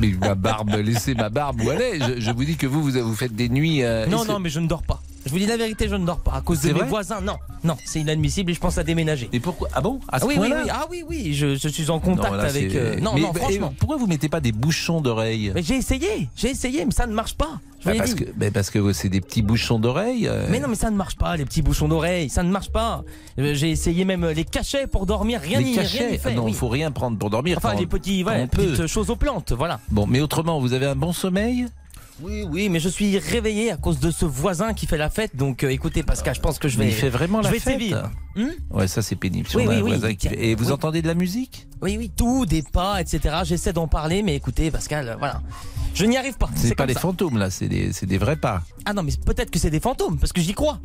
[0.00, 1.98] Mais ma barbe, laissez ma barbe où elle est.
[2.16, 3.82] Je, je vous dis que vous, vous, vous faites des nuits.
[3.82, 5.00] euh, non, non, mais je ne dors pas.
[5.26, 6.32] Je vous dis la vérité, je ne dors pas.
[6.36, 7.34] À cause de mes voisins, non.
[7.64, 9.28] Non, c'est inadmissible et je pense à déménager.
[9.32, 9.68] Et pourquoi?
[9.74, 10.00] Ah bon?
[10.08, 10.70] À ce oui, oui, oui.
[10.70, 12.74] Ah oui, oui, je, je suis en contact Non, là, avec.
[12.74, 13.74] euh, Non, Mais- non, franchement.
[13.78, 15.50] pourquoi vous mettez pas des bouchons d'oreilles?
[15.54, 17.58] Mais j'ai essayé, j'ai essayé, mais ça ne marche pas.
[17.80, 18.24] Je Bah, parce, dit.
[18.24, 20.26] que, bah, parce que c'est des petits bouchons d'oreilles.
[20.28, 22.70] euh, Mais non, mais ça ne marche pas, les petits bouchons d'oreille, ça ne marche
[22.70, 23.02] pas.
[23.36, 26.18] J'ai essayé même les cachets pour dormir, rien n'y fait.
[26.24, 26.52] Ah non, oui.
[26.52, 27.58] il faut rien prendre pour dormir.
[27.58, 29.80] Enfin, les petits, voilà, petites choses aux plantes, voilà.
[29.90, 31.66] Bon, mais autrement, vous avez un bon sommeil?
[32.20, 35.36] Oui, oui, mais je suis réveillé à cause de ce voisin qui fait la fête.
[35.36, 36.86] Donc, euh, écoutez, Pascal, je pense que je vais.
[36.86, 37.80] Mais il fait vraiment je la vais fête.
[38.34, 38.48] Hmm?
[38.70, 39.48] Ouais, ça c'est pénible.
[39.48, 39.90] Si Oui, on a oui, un oui.
[39.90, 41.68] voisin qui- Et vous entendez de la musique?
[41.80, 43.36] Oui, oui, tout, des pas, etc.
[43.44, 45.40] J'essaie d'en parler, mais écoutez, Pascal, euh, voilà.
[45.94, 46.50] Je n'y arrive pas.
[46.56, 48.62] C'est pas des fantômes là, c'est des, c'est des vrais pas.
[48.84, 50.80] Ah non, mais peut-être que c'est des fantômes, parce que j'y crois.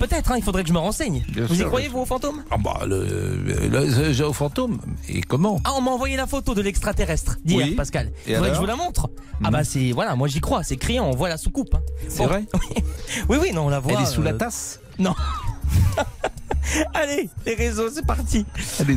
[0.00, 1.22] Peut-être, hein, il faudrait que je me renseigne.
[1.28, 4.32] Bien vous sûr, y croyez, vous, aux fantômes Ah bah le, le, le- le- au
[4.32, 4.80] fantôme.
[5.08, 5.60] Et comment?
[5.64, 7.74] Ah, on m'a envoyé la photo de l'extraterrestre d'hier, Oui.
[7.74, 8.10] Pascal.
[8.26, 9.10] Il faudrait que je vous la montre.
[9.42, 9.50] Ah Mhm.
[9.50, 11.74] bah c'est voilà, moi j'y crois, c'est criant, on voit la soucoupe.
[11.74, 11.82] hein.
[12.08, 12.44] C'est vrai
[13.28, 13.92] Oui, oui, non, on la voit.
[13.92, 14.80] Elle est sous la euh, tasse?
[14.98, 15.14] Non.
[16.94, 18.44] Allez, les réseaux, c'est parti.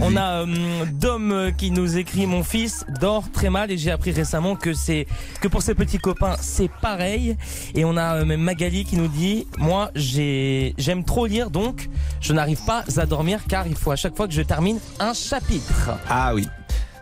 [0.01, 3.91] On a euh, Dom euh, qui nous écrit Mon fils dort très mal et j'ai
[3.91, 5.07] appris récemment que c'est
[5.41, 7.37] que pour ses petits copains c'est pareil.
[7.75, 11.89] Et on a euh, même Magali qui nous dit Moi j'ai j'aime trop lire donc
[12.21, 15.13] je n'arrive pas à dormir car il faut à chaque fois que je termine un
[15.13, 15.91] chapitre.
[16.09, 16.47] Ah oui.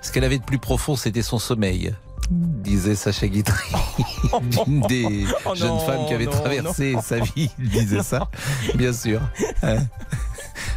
[0.01, 1.93] Ce qu'elle avait de plus profond, c'était son sommeil.
[2.31, 3.69] Disait Sacha Guitry,
[4.65, 8.29] d'une des Oh jeunes femmes qui avait non, traversé sa vie, disait ça,
[8.75, 9.19] bien sûr.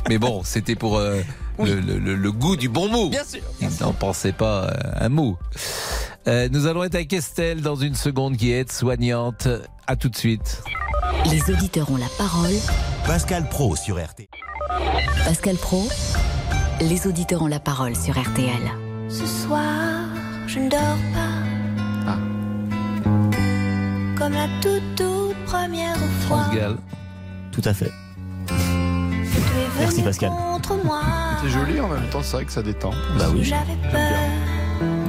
[0.08, 1.20] Mais bon, c'était pour euh,
[1.58, 3.08] le, le- le- le goût du bon mot.
[3.10, 3.40] Bien sûr.
[3.60, 5.38] Il n'en pensait pas euh, un mot.
[6.28, 9.48] Euh, nous allons être avec Estelle dans une seconde qui est soignante.
[9.86, 10.62] À tout de suite.
[11.30, 12.52] Les auditeurs ont la parole.
[13.06, 14.28] Pascal Pro sur RT.
[15.24, 15.86] Pascal Pro,
[16.80, 18.62] les auditeurs ont la parole sur RTL.
[19.10, 20.06] Ce soir,
[20.46, 20.80] je ne dors
[21.12, 22.06] pas.
[22.06, 22.16] Ah.
[24.18, 25.96] Comme la toute, toute première
[26.26, 26.38] fois.
[26.44, 26.76] France Gall.
[27.52, 27.90] Tout à fait.
[29.78, 30.30] Merci, Pascal.
[31.42, 32.90] C'est joli en même temps, c'est vrai que ça détend.
[33.18, 33.44] Bah oui.
[33.44, 34.00] J'avais peur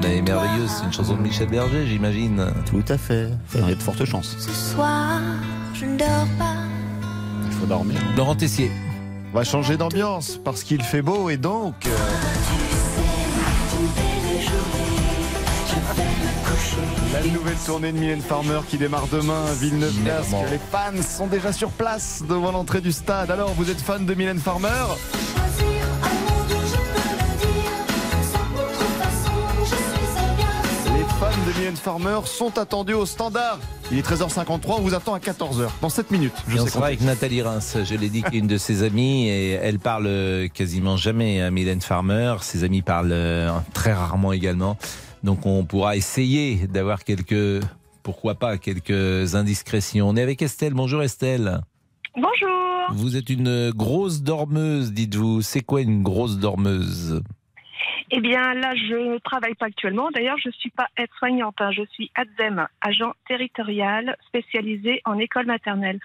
[0.04, 2.48] Mais merveilleuse, c'est une chanson de Michel Berger, j'imagine.
[2.66, 3.30] Tout à fait.
[3.56, 4.36] Il y a de fortes chances.
[4.38, 5.22] Ce soir,
[5.74, 6.56] je ne dors pas.
[7.46, 7.98] Il faut dormir.
[8.18, 8.70] Laurent Tessier.
[9.34, 11.86] On va changer d'ambiance parce qu'il fait beau et donc.
[11.86, 11.89] euh,
[17.14, 20.34] La nouvelle tournée de Mylène Farmer qui démarre demain à Villeneuve-Casque.
[20.52, 23.32] Les fans sont déjà sur place devant l'entrée du stade.
[23.32, 24.70] Alors, vous êtes fan de Mylène Farmer?
[30.88, 33.60] Les fans de Mylène Farmer sont attendus au standard.
[33.92, 36.34] Il est 13h53, on vous attend à 14h, dans 7 minutes.
[36.48, 37.78] Je Et on sera avec Nathalie Reims.
[37.84, 40.10] Je l'ai dit, qui est une de ses amies et elle parle
[40.54, 42.36] quasiment jamais à Mylène Farmer.
[42.42, 44.78] Ses amis parlent euh, très rarement également.
[45.26, 47.64] Donc on pourra essayer d'avoir quelques,
[48.04, 50.08] pourquoi pas, quelques indiscrétions.
[50.08, 50.76] On est avec Estelle.
[50.76, 51.62] Bonjour Estelle.
[52.16, 52.92] Bonjour.
[52.92, 55.42] Vous êtes une grosse dormeuse, dites-vous.
[55.42, 57.24] C'est quoi une grosse dormeuse?
[58.12, 60.12] Eh bien, là, je ne travaille pas actuellement.
[60.12, 61.56] D'ailleurs, je ne suis pas aide-soignante.
[61.60, 61.72] hein.
[61.72, 66.00] Je suis ADZEM, agent territorial spécialisé en école maternelle.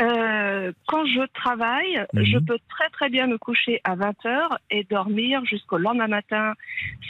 [0.00, 2.24] Euh, quand je travaille, Mhm.
[2.24, 6.54] je peux très très bien me coucher à 20h et dormir jusqu'au lendemain matin,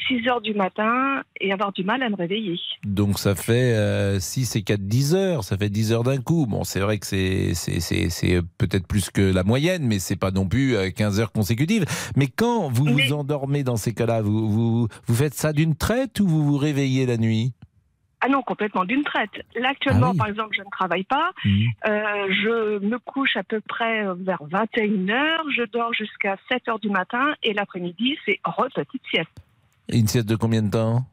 [0.06, 2.58] 6h du matin, et avoir du mal à me réveiller.
[2.84, 5.44] Donc ça fait euh, 6 et 4, 10 heures.
[5.44, 6.46] Ça fait 10 heures d'un coup.
[6.46, 10.16] Bon, c'est vrai que c'est c'est- c'est- c'est peut-être plus que la moyenne, mais c'est
[10.16, 11.84] pas non plus euh, 15 heures consécutives.
[12.16, 16.20] Mais quand vous vous endormez dans ces cas-là, vous, vous, vous faites ça d'une traite
[16.20, 17.52] ou vous vous réveillez la nuit?
[18.26, 19.30] Ah non, complètement d'une traite.
[19.54, 20.16] Là, actuellement, Ah oui.
[20.16, 21.32] par exemple, je ne travaille pas.
[21.44, 21.66] Mhm.
[21.86, 25.40] Euh, je me couche à peu près euh, vers 21h.
[25.54, 27.34] Je dors jusqu'à 7h du matin.
[27.42, 29.28] Et l'après-midi, c'est re petite sieste.
[29.92, 31.04] Une sieste de combien de temps?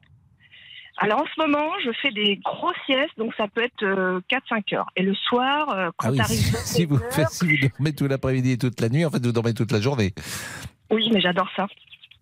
[1.00, 3.18] Alors en ce moment, je fais des grosses siestes.
[3.18, 4.88] Donc ça peut être euh, 4-5 heures.
[4.96, 7.94] Et le soir, euh, quand Ah oui, arrive si, vous 16 faites, si vous dormez
[7.94, 10.14] tout l'après-midi et toute la nuit, en fait, vous dormez toute la journée.
[10.92, 11.68] Oui, mais j'adore ça.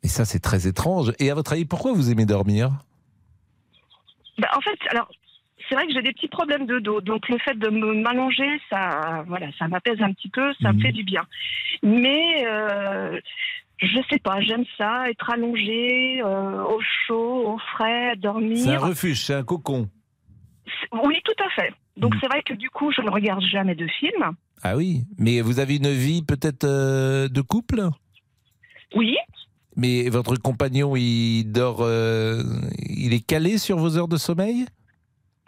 [0.01, 1.11] Et ça, c'est très étrange.
[1.19, 2.71] Et à votre avis, pourquoi vous aimez dormir?
[4.39, 5.09] Bah, en fait, alors,
[5.67, 7.01] c'est vrai que j'ai des petits problèmes de dos.
[7.01, 10.91] Donc, le fait de m'allonger, ça, voilà, ça m'apaise un petit peu, ça me fait
[10.91, 11.23] du bien.
[11.83, 13.19] Mais, euh,
[13.77, 18.81] je sais pas, j'aime ça, être allongé, euh, au chaud, au frais, C'est un dormir.
[18.81, 19.89] refuge, c'est un cocon.
[20.91, 21.73] Oui, tout à fait.
[21.97, 24.31] Donc, c'est vrai que du coup, je ne regarde jamais de films.
[24.63, 27.81] Ah oui, mais vous avez une vie peut-être euh, de couple?
[28.95, 29.15] Oui.
[29.79, 32.43] Mais votre compagnon, il dort, euh,
[32.87, 34.65] il est calé sur vos heures de sommeil?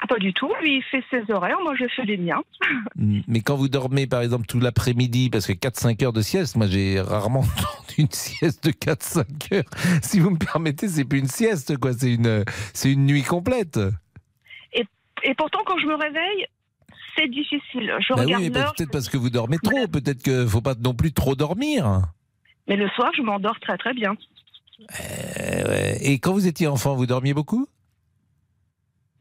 [0.08, 0.52] Pas du tout.
[0.62, 2.42] Lui, il fait ses horaires, moi, je fais les miens.
[2.96, 3.22] Mm.
[3.28, 6.68] Mais quand vous dormez, par exemple, tout l'après-midi, parce que 4-5 heures de sieste, moi
[6.68, 9.64] j'ai rarement entendu une sieste de 4-5 heures.
[10.02, 11.94] Si vous me permettez, c'est plus une sieste, quoi.
[11.94, 13.80] C'est une, c'est une nuit complète.
[14.74, 14.86] Et,
[15.24, 16.48] et pourtant, quand je me réveille,
[17.18, 17.94] c'est difficile.
[18.00, 19.88] Je Bah regarde peut-être parce que vous dormez trop.
[19.88, 22.02] Peut-être qu'il faut pas non plus trop dormir.
[22.72, 24.16] Mais le soir, je m'endors très très bien.
[24.80, 25.98] Euh, ouais.
[26.02, 27.68] Et quand vous étiez enfant, vous dormiez beaucoup?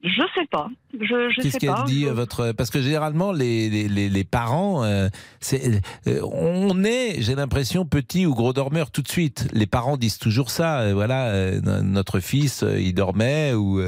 [0.04, 0.68] Je sais pas.
[0.94, 1.84] Je, je Qu'est-ce sais qu'elle pas.
[1.84, 5.08] dit votre parce que généralement les les, les, parents euh,
[5.40, 9.98] c'est euh, on est j'ai l'impression petit ou gros dormeur tout de suite les parents
[9.98, 13.82] disent toujours ça euh, voilà notre fils il dormait ou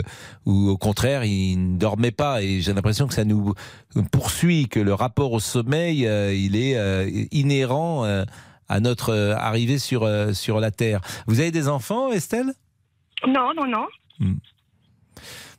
[0.44, 3.54] ou au contraire il ne dormait pas et j'ai l'impression que ça nous
[4.10, 6.00] poursuit que le rapport au sommeil
[6.34, 6.76] il est
[7.32, 8.04] inhérent
[8.72, 12.52] à notre euh, arrivée sur euh, sur la terre vous avez des enfants Estelle?
[13.26, 13.86] Non, non, non.
[14.18, 14.34] Hmm.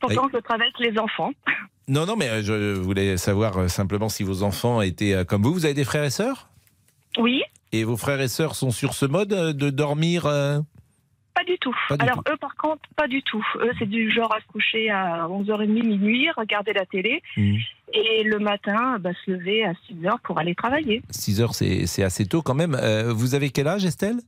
[0.01, 1.31] Pourtant, je travaille avec les enfants.
[1.89, 5.53] Non, non, mais euh, je voulais savoir simplement si vos enfants étaient comme vous.
[5.53, 6.49] Vous avez des frères et sœurs?
[7.17, 7.43] Oui,
[7.73, 10.23] Et vos frères et sœurs sont sur ce mode de dormir
[11.35, 11.75] pas du tout.
[11.89, 13.45] Pas du Alors, eux, par contre, pas du tout.
[13.57, 17.21] Eux, c'est du genre à se coucher à 11h30, minuit, regarder la télé.
[17.35, 17.57] Hmm.
[17.93, 21.01] Et le matin, bah, se lever à 6h pour aller travailler.
[21.09, 22.75] 6 heures, c'est assez tôt quand même.
[22.75, 24.19] Euh, vous avez quel âge, Estelle?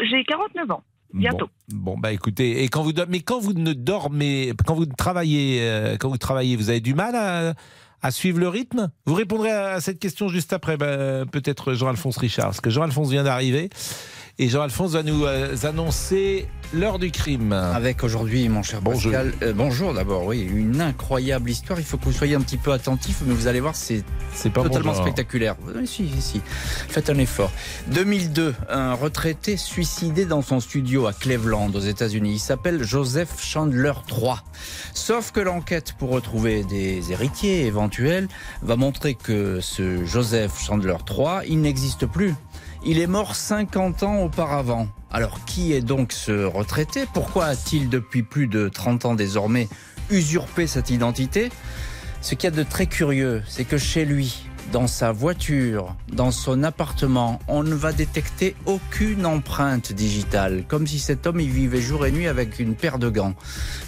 [0.00, 0.82] J'ai 49 ans.
[1.12, 1.48] Bientôt.
[1.68, 5.60] Bon, bon, bah écoutez, et quand vous mais quand vous ne dormez, quand vous travaillez,
[5.62, 7.54] euh, quand vous travaillez, vous avez du mal à,
[8.02, 8.90] à suivre le rythme?
[9.06, 13.22] Vous répondrez à cette question juste après, bah, peut-être Jean-Alphonse Richard, parce que Jean-Alphonse vient
[13.22, 13.70] d'arriver.
[14.40, 17.52] Et Jean-Alphonse va nous euh, annoncer l'heure du crime.
[17.52, 19.12] Avec aujourd'hui, mon cher Bonjour.
[19.12, 19.32] Pascal.
[19.42, 21.78] euh, bonjour d'abord, oui, une incroyable histoire.
[21.78, 24.02] Il faut que vous soyez un petit peu attentif, mais vous allez voir, c'est
[24.52, 25.54] totalement spectaculaire.
[25.76, 26.40] Oui, si, si, si.
[26.44, 27.52] Faites un effort.
[27.92, 32.32] 2002, un retraité suicidé dans son studio à Cleveland, aux États-Unis.
[32.32, 34.32] Il s'appelle Joseph Chandler III.
[34.94, 38.26] Sauf que l'enquête pour retrouver des héritiers éventuels
[38.62, 42.34] va montrer que ce Joseph Chandler III, il n'existe plus.
[42.86, 44.88] Il est mort 50 ans auparavant.
[45.10, 47.06] Alors qui est donc ce retraité?
[47.14, 49.68] Pourquoi a-t-il depuis plus de 30 ans désormais
[50.10, 51.48] usurpé cette identité?
[52.20, 56.30] Ce qu'il y a de très curieux, c'est que chez lui, dans sa voiture, dans
[56.30, 61.80] son appartement, on ne va détecter aucune empreinte digitale, comme si cet homme il vivait
[61.80, 63.34] jour et nuit avec une paire de gants.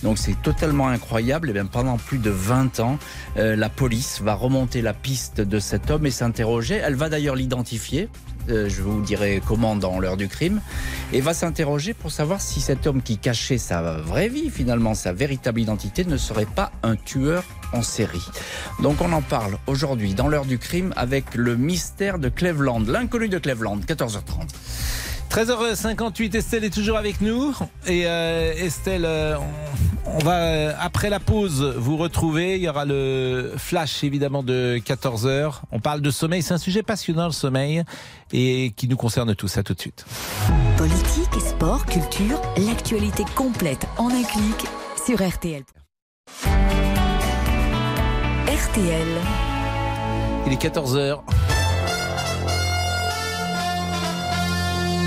[0.04, 1.50] Donc c'est totalement incroyable.
[1.50, 2.98] Et bien pendant plus de 20 ans,
[3.36, 6.76] euh, la police va remonter la piste de cet homme et s'interroger.
[6.76, 8.08] Elle va d'ailleurs l'identifier.
[8.48, 10.60] Euh, je vous dirai comment dans l'heure du crime,
[11.12, 15.12] et va s'interroger pour savoir si cet homme qui cachait sa vraie vie, finalement sa
[15.12, 18.24] véritable identité, ne serait pas un tueur en série.
[18.80, 23.28] Donc on en parle aujourd'hui dans l'heure du crime avec le mystère de Cleveland, l'inconnu
[23.28, 24.48] de Cleveland, 14h30.
[25.30, 27.54] 13h58, Estelle est toujours avec nous.
[27.86, 29.36] Et euh, Estelle, euh,
[30.06, 32.56] on, va, euh, après la pause, vous retrouver.
[32.56, 35.60] Il y aura le flash, évidemment, de 14h.
[35.72, 36.42] On parle de sommeil.
[36.42, 37.82] C'est un sujet passionnant, le sommeil,
[38.32, 39.56] et qui nous concerne tous.
[39.58, 40.04] À tout de suite.
[40.76, 44.66] Politique, sport, culture, l'actualité complète en un clic
[45.04, 45.62] sur RTL.
[48.46, 49.08] RTL.
[50.46, 51.20] Il est 14h.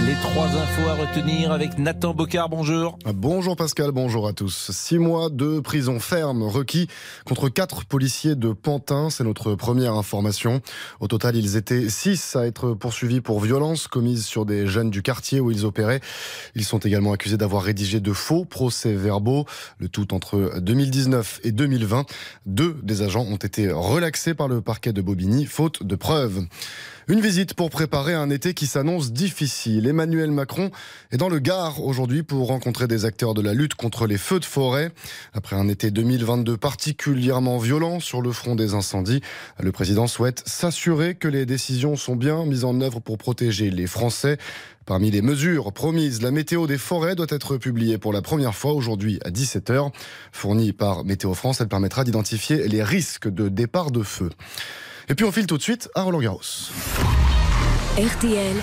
[0.09, 2.49] Les trois infos à retenir avec Nathan Bocard.
[2.49, 2.97] Bonjour.
[3.13, 4.71] Bonjour Pascal, bonjour à tous.
[4.71, 6.87] Six mois de prison ferme requis
[7.25, 9.11] contre quatre policiers de Pantin.
[9.11, 10.61] C'est notre première information.
[10.99, 15.03] Au total, ils étaient six à être poursuivis pour violence commise sur des jeunes du
[15.03, 16.01] quartier où ils opéraient.
[16.55, 19.45] Ils sont également accusés d'avoir rédigé de faux procès-verbaux,
[19.77, 22.07] le tout entre 2019 et 2020.
[22.47, 26.47] Deux des agents ont été relaxés par le parquet de Bobigny, faute de preuves.
[27.09, 29.87] Une visite pour préparer un été qui s'annonce difficile.
[29.87, 30.69] Emmanuel Macron
[31.11, 34.39] est dans le Gard aujourd'hui pour rencontrer des acteurs de la lutte contre les feux
[34.39, 34.91] de forêt.
[35.33, 39.21] Après un été 2022 particulièrement violent sur le front des incendies,
[39.59, 43.87] le président souhaite s'assurer que les décisions sont bien mises en œuvre pour protéger les
[43.87, 44.37] Français.
[44.85, 48.73] Parmi les mesures promises, la météo des forêts doit être publiée pour la première fois
[48.73, 49.91] aujourd'hui à 17h.
[50.31, 54.29] Fournie par Météo France, elle permettra d'identifier les risques de départ de feu.
[55.11, 56.41] Et puis on file tout de suite à Roland Garros.
[57.97, 58.55] RTL.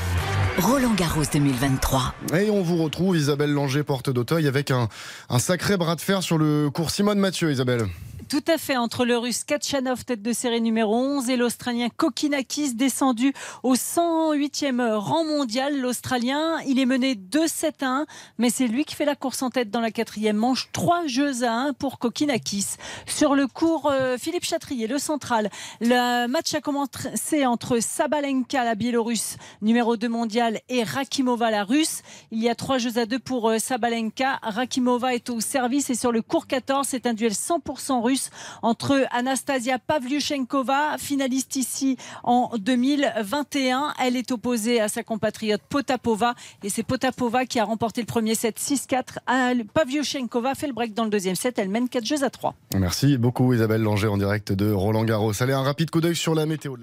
[0.59, 2.14] Roland Garros 2023.
[2.38, 4.88] Et on vous retrouve, Isabelle Langer, porte d'Auteuil, avec un,
[5.28, 7.86] un sacré bras de fer sur le cours Simone Mathieu, Isabelle.
[8.29, 12.74] Tout à fait, entre le russe Kachanov, tête de série numéro 11, et l'Australien Kokinakis,
[12.74, 15.81] descendu au 108e rang mondial.
[15.81, 18.07] L'Australien, il est mené 2-7 à 1,
[18.39, 20.70] mais c'est lui qui fait la course en tête dans la quatrième manche.
[20.72, 22.66] 3 jeux à 1 pour Kokinakis.
[23.07, 25.49] Sur le cours, euh, Philippe Chatrier, le central.
[25.81, 32.03] Le match a commencé entre Sabalenka, la biélorusse, numéro 2 mondial, et Rakimova, la russe.
[32.33, 34.41] Il y a 3 jeux à 2 pour euh, Sabalenka.
[34.43, 38.15] Rakimova est au service et sur le cours 14, c'est un duel 100% russe
[38.62, 43.94] entre Anastasia Pavlyuchenkova, finaliste ici en 2021.
[44.02, 48.34] Elle est opposée à sa compatriote Potapova et c'est Potapova qui a remporté le premier
[48.34, 49.64] set 6-4.
[49.72, 51.58] Pavlyuchenkova fait le break dans le deuxième set.
[51.58, 52.54] Elle mène 4 jeux à 3.
[52.74, 55.32] Merci beaucoup Isabelle Langer en direct de Roland Garros.
[55.40, 56.76] Allez, un rapide coup d'œil sur la météo.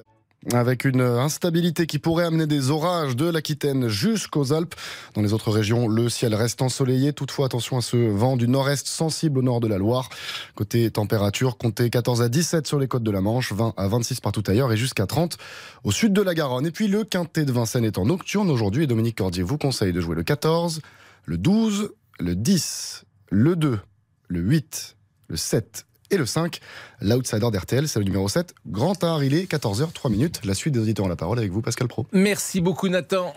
[0.51, 4.75] Avec une instabilité qui pourrait amener des orages de l'Aquitaine jusqu'aux Alpes.
[5.13, 7.13] Dans les autres régions, le ciel reste ensoleillé.
[7.13, 10.09] Toutefois, attention à ce vent du nord-est sensible au nord de la Loire.
[10.55, 14.19] Côté température, comptez 14 à 17 sur les côtes de la Manche, 20 à 26
[14.19, 15.37] partout ailleurs et jusqu'à 30
[15.85, 16.65] au sud de la Garonne.
[16.65, 19.93] Et puis le quintet de Vincennes est en nocturne aujourd'hui et Dominique Cordier vous conseille
[19.93, 20.81] de jouer le 14,
[21.25, 23.79] le 12, le 10, le 2,
[24.27, 24.97] le 8,
[25.29, 26.59] le 7 et le 5.
[27.01, 28.53] L'outsider d'RTL, c'est le numéro 7.
[28.67, 30.41] Grand art, il est 14h, 3 minutes.
[30.43, 32.05] La suite des auditeurs ont la parole avec vous, Pascal Pro.
[32.13, 33.33] Merci beaucoup, Nathan.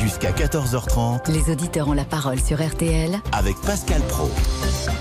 [0.00, 1.30] Jusqu'à 14h30.
[1.30, 3.18] Les auditeurs ont la parole sur RTL.
[3.32, 4.30] Avec Pascal Pro.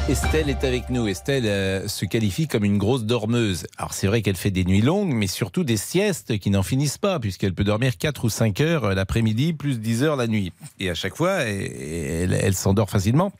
[0.09, 1.07] Estelle est avec nous.
[1.07, 3.65] Estelle euh, se qualifie comme une grosse dormeuse.
[3.77, 6.97] Alors c'est vrai qu'elle fait des nuits longues, mais surtout des siestes qui n'en finissent
[6.97, 10.51] pas, puisqu'elle peut dormir 4 ou 5 heures euh, l'après-midi, plus 10 heures la nuit.
[10.79, 13.31] Et à chaque fois, elle, elle s'endort facilement.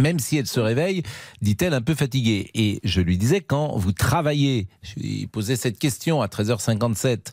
[0.00, 1.02] Même si elle se réveille,
[1.42, 2.50] dit-elle, un peu fatiguée.
[2.54, 7.32] Et je lui disais, quand vous travaillez, je lui posais cette question à 13h57,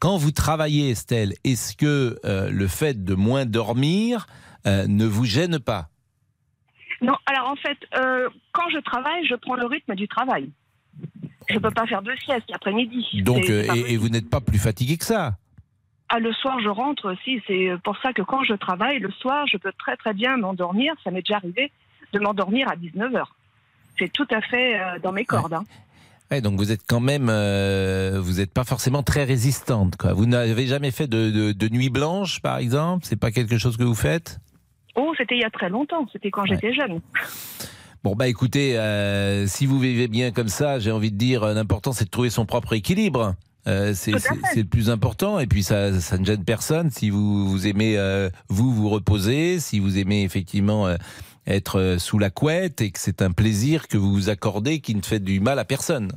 [0.00, 4.26] quand vous travaillez, Estelle, est-ce que euh, le fait de moins dormir
[4.66, 5.88] euh, ne vous gêne pas?
[7.00, 10.50] Non, alors en fait, euh, quand je travaille, je prends le rythme du travail.
[11.48, 13.22] Je ne peux pas faire deux siestes l'après-midi.
[13.22, 15.36] Donc, et vous n'êtes pas plus fatigué que ça?
[16.08, 17.40] Ah, le soir, je rentre aussi.
[17.46, 20.94] C'est pour ça que quand je travaille, le soir, je peux très très bien m'endormir.
[21.04, 21.70] Ça m'est déjà arrivé
[22.12, 23.22] de m'endormir à 19h.
[23.98, 25.54] C'est tout à fait euh, dans mes cordes.
[25.54, 25.64] hein.
[26.30, 29.96] Ouais, donc vous êtes quand même, euh, vous n'êtes pas forcément très résistante.
[29.96, 30.12] Quoi.
[30.12, 33.06] Vous n'avez jamais fait de, de, de nuit blanche, par exemple?
[33.06, 34.40] C'est pas quelque chose que vous faites?
[34.96, 36.06] Oh, c'était il y a très longtemps.
[36.12, 37.00] C'était quand j'étais jeune.
[38.02, 41.92] Bon bah écoutez, euh, si vous vivez bien comme ça, j'ai envie de dire, l'important
[41.92, 43.34] c'est de trouver son propre équilibre.
[43.66, 47.66] Euh, c'est le plus important et puis ça, ça ne gêne personne si vous, vous
[47.66, 50.86] aimez euh, vous vous reposer, si vous aimez effectivement
[51.46, 54.94] être euh, sous la couette et que c'est un plaisir que vous vous accordez qui
[54.94, 56.12] ne fait du mal à personne.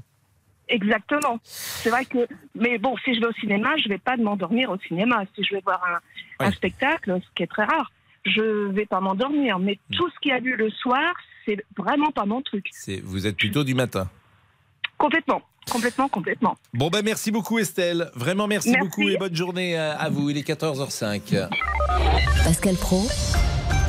[0.68, 1.40] Exactement.
[1.44, 4.78] C'est vrai que, mais bon, si je vais au cinéma, je vais pas m'endormir au
[4.88, 5.24] cinéma.
[5.36, 5.82] Si je vais voir
[6.40, 7.92] un, un spectacle, ce qui est très rare,
[8.26, 9.58] je vais pas m'endormir.
[9.60, 9.96] Mais Mm.
[9.96, 11.12] tout ce qui a lieu le soir,
[11.46, 12.68] c'est vraiment pas mon truc.
[12.72, 14.08] C'est- Vous êtes plutôt du matin.
[15.00, 16.58] Complètement, complètement, complètement.
[16.74, 18.12] Bon, ben merci beaucoup Estelle.
[18.14, 18.86] Vraiment merci, Merci.
[18.88, 20.30] beaucoup et bonne journée à, à vous.
[20.30, 21.48] Il est 14h05.
[22.44, 23.08] Pascal Pro,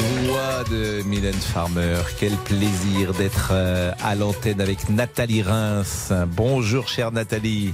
[0.00, 1.96] Voix de Mylène Farmer.
[2.18, 6.12] Quel plaisir d'être euh, à l'antenne avec Nathalie Reims.
[6.28, 7.72] Bonjour chère Nathalie.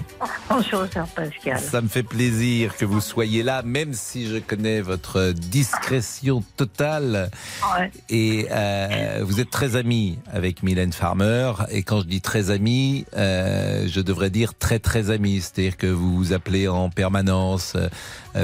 [0.49, 1.59] Bonjour, cher Pascal.
[1.61, 7.31] Ça me fait plaisir que vous soyez là, même si je connais votre discrétion totale.
[7.77, 7.91] Ouais.
[8.09, 11.53] Et euh, vous êtes très amie avec Mylène Farmer.
[11.71, 15.41] Et quand je dis très amie, euh, je devrais dire très très amie.
[15.41, 17.77] C'est-à-dire que vous vous appelez en permanence,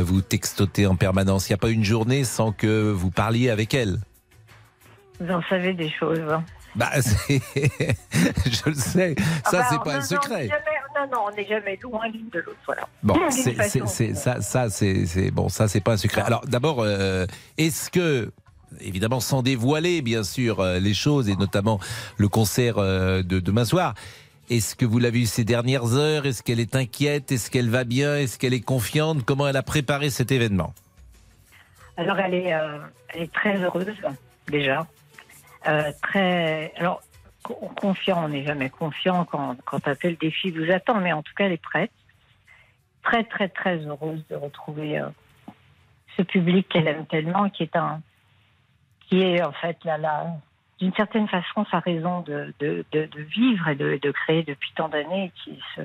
[0.00, 1.48] vous textotez en permanence.
[1.48, 3.98] Il n'y a pas une journée sans que vous parliez avec elle.
[5.20, 6.20] Vous en savez des choses.
[6.30, 6.44] hein.
[6.74, 6.90] Bah,
[7.28, 9.14] je le sais.
[9.18, 10.48] Ça, Ah bah, c'est pas un secret.
[10.96, 12.56] non, non, on n'est jamais loin l'une de l'autre.
[12.66, 12.88] Voilà.
[13.02, 13.86] Bon, c'est, façon.
[13.86, 16.22] ça, ça, c'est, bon, ça, c'est pas un secret.
[16.22, 17.26] Alors, d'abord, euh,
[17.58, 18.32] est-ce que,
[18.80, 21.78] évidemment, sans dévoiler, bien sûr, euh, les choses et notamment
[22.16, 23.94] le concert euh, de demain soir,
[24.50, 26.26] est-ce que vous l'avez vu ces dernières heures?
[26.26, 27.32] Est-ce qu'elle est inquiète?
[27.32, 28.16] Est-ce qu'elle va bien?
[28.16, 29.24] Est-ce qu'elle est confiante?
[29.24, 30.74] Comment elle a préparé cet événement?
[31.96, 32.78] Alors, elle est, euh,
[33.32, 33.86] très heureuse,
[34.48, 34.86] déjà.
[35.68, 36.72] Euh, très.
[36.76, 37.02] Alors,
[37.42, 41.22] co- confiant, on n'est jamais confiant quand, quand un tel défi vous attend, mais en
[41.22, 41.92] tout cas, elle est prête.
[43.02, 45.06] Très, très, très heureuse de retrouver euh,
[46.16, 48.00] ce public qu'elle aime tellement, qui est un.
[49.08, 50.26] qui est, en fait, là, là,
[50.82, 55.32] d'une certaine façon, sa raison de, de, de, vivre et de, créer depuis tant d'années,
[55.42, 55.82] qui ce,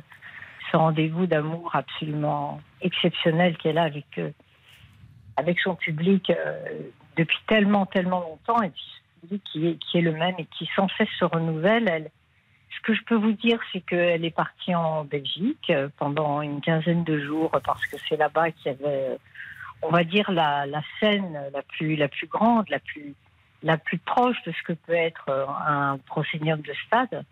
[0.71, 4.05] ce rendez-vous d'amour absolument exceptionnel qu'elle a avec.
[4.17, 4.31] euh,
[5.37, 6.59] avec son public euh,
[7.15, 8.71] depuis tellement, tellement longtemps, et
[9.45, 11.87] qui est, qui est le même et qui sans cesse se renouvelle.
[11.87, 12.09] Elle,
[12.75, 16.59] ce que je peux vous dire, c'est qu'elle est partie en Belgique euh, pendant une
[16.59, 19.17] quinzaine de jours parce que c'est là-bas qu'il y avait,
[19.81, 23.13] on va dire, la, la scène la plus, la plus grande, la plus,
[23.63, 27.25] la plus proche de ce que peut être euh, un proscénium de stade.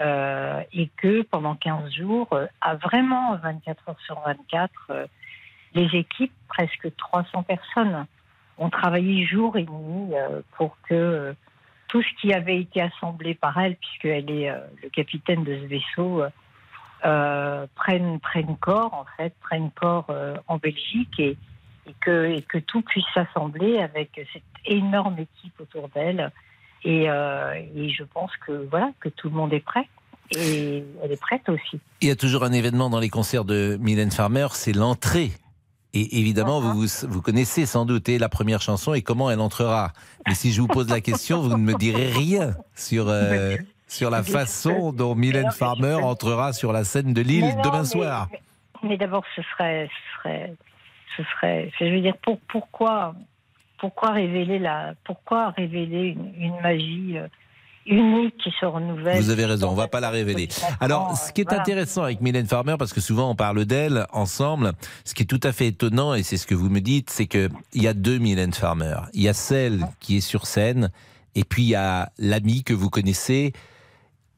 [0.00, 5.06] Euh, et que pendant 15 jours, euh, à vraiment 24 heures sur 24, euh,
[5.74, 8.06] les équipes, presque 300 personnes,
[8.56, 10.14] ont travaillé jour et nuit
[10.56, 11.34] pour que
[11.88, 14.52] tout ce qui avait été assemblé par elle, puisqu'elle est
[14.82, 16.22] le capitaine de ce vaisseau,
[17.06, 17.66] euh,
[18.60, 20.12] corps, en fait, prenne corps
[20.46, 21.38] en Belgique et,
[21.90, 26.30] et, que, et que tout puisse s'assembler avec cette énorme équipe autour d'elle.
[26.84, 29.88] Et, euh, et je pense que, voilà, que tout le monde est prêt.
[30.36, 31.80] Et elle est prête aussi.
[32.00, 35.32] Il y a toujours un événement dans les concerts de Mylène Farmer, c'est l'entrée.
[35.92, 39.92] Et évidemment, vous, vous, vous connaissez sans doute la première chanson et comment elle entrera.
[40.28, 43.56] Mais si je vous pose la question, vous ne me direz rien sur, euh,
[43.88, 48.28] sur la façon dont Mylène Farmer entrera sur la scène de Lille demain soir.
[48.30, 48.40] Mais,
[48.90, 50.54] mais d'abord, ce serait, ce serait,
[51.16, 51.70] ce serait.
[51.78, 53.14] Je veux dire, pour, pourquoi,
[53.78, 57.26] pourquoi révéler la, pourquoi révéler une, une magie euh,
[57.86, 60.48] unique qui se renouvelle Vous avez raison, on va pas la révéler.
[60.80, 61.62] Alors, ce qui est Voilà.
[61.62, 64.72] intéressant avec Mylène Farmer, parce que souvent on parle d'elle ensemble,
[65.04, 67.26] ce qui est tout à fait étonnant, et c'est ce que vous me dites, c'est
[67.26, 68.96] que il y a deux Mylène Farmer.
[69.14, 70.90] Il y a celle qui est sur scène,
[71.34, 73.52] et puis il y a l'amie que vous connaissez,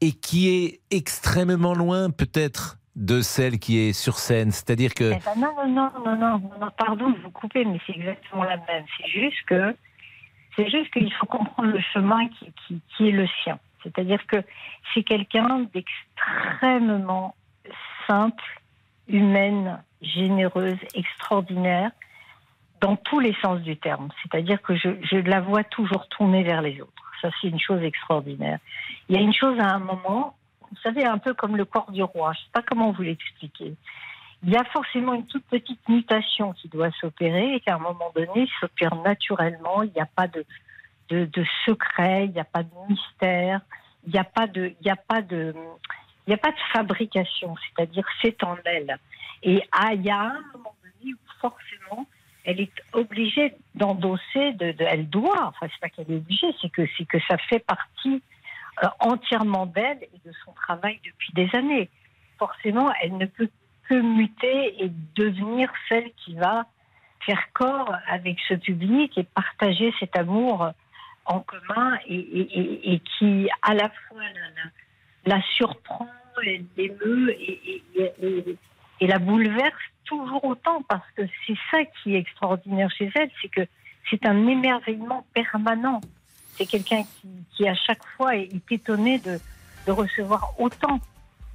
[0.01, 4.51] et qui est extrêmement loin peut-être de celle qui est sur scène.
[4.51, 7.95] C'est-à-dire que Eh ben non, non, non, non, non, pardon de vous couper, mais c'est
[7.95, 8.85] exactement la même.
[8.97, 9.75] C'est juste que,
[10.55, 13.59] c'est juste qu'il faut comprendre le chemin qui, qui, qui est le sien.
[13.81, 14.37] C'est-à-dire que
[14.93, 17.35] c'est quelqu'un d'extrêmement
[18.07, 18.61] simple,
[19.07, 21.91] humaine, généreuse, extraordinaire,
[22.79, 24.09] dans tous les sens du terme.
[24.21, 26.91] C'est-à-dire que je, je la vois toujours tourner vers les autres.
[27.21, 28.59] Ça, c'est une chose extraordinaire.
[29.07, 30.35] Il y a une chose à un moment,
[30.73, 32.33] vous savez, un peu comme le corps du roi.
[32.33, 33.75] Je ne sais pas comment vous l'expliquer.
[34.43, 38.11] Il y a forcément une toute petite mutation qui doit s'opérer et qu'à un moment
[38.15, 39.83] donné, s'opère naturellement.
[39.83, 40.45] Il n'y a pas de,
[41.09, 43.61] de, secret, il n'y a pas de mystère,
[44.05, 45.53] il n'y a pas de, il n'y a pas de,
[46.25, 47.55] il n'y a pas de fabrication.
[47.63, 48.97] C'est-à-dire, c'est en elle.
[49.43, 52.07] Et ah, il y a un moment donné où forcément,
[52.43, 56.81] elle est obligée d'endosser, de, elle doit, enfin, c'est pas qu'elle est obligée, c'est que,
[56.97, 58.21] c'est que ça fait partie
[58.99, 61.89] entièrement d'elle et de son travail depuis des années.
[62.39, 63.49] Forcément, elle ne peut
[63.89, 66.65] que muter et devenir celle qui va
[67.25, 70.71] faire corps avec ce public et partager cet amour
[71.25, 76.07] en commun et, qui à la fois la, la- la surprend,
[76.43, 79.73] l'émeut et la bouleverse
[80.05, 83.61] toujours autant parce que c'est ça qui est extraordinaire chez elle, c'est que
[84.09, 86.01] c'est un émerveillement permanent.
[86.57, 89.39] C'est quelqu'un qui, qui, à chaque fois est, est étonné de,
[89.87, 90.99] de recevoir autant.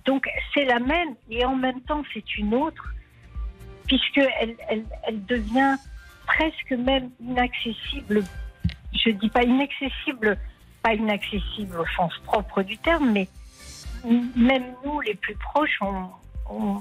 [0.05, 2.95] Donc c'est la même et en même temps c'est une autre
[3.87, 5.77] puisque elle, devient
[6.27, 8.23] presque même inaccessible.
[8.93, 10.39] Je dis pas inaccessible,
[10.83, 13.29] pas inaccessible au sens propre du terme, mais
[14.37, 16.05] même nous les plus proches, on,
[16.51, 16.81] on,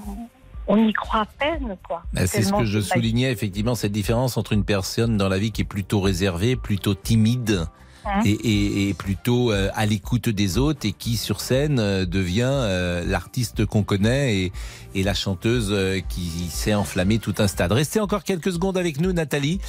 [0.67, 2.03] on y croit à peine, quoi.
[2.13, 5.51] Bah, c'est ce que je soulignais, effectivement, cette différence entre une personne dans la vie
[5.51, 7.67] qui est plutôt réservée, plutôt timide.
[8.07, 12.05] Hein Et, et- et plutôt euh, à l'écoute des autres et qui sur scène euh,
[12.05, 14.51] devient euh, l'artiste qu'on connaît et,
[14.95, 17.71] et la chanteuse euh, qui s'est enflammée tout un stade.
[17.73, 19.59] Restez encore quelques secondes avec nous Nathalie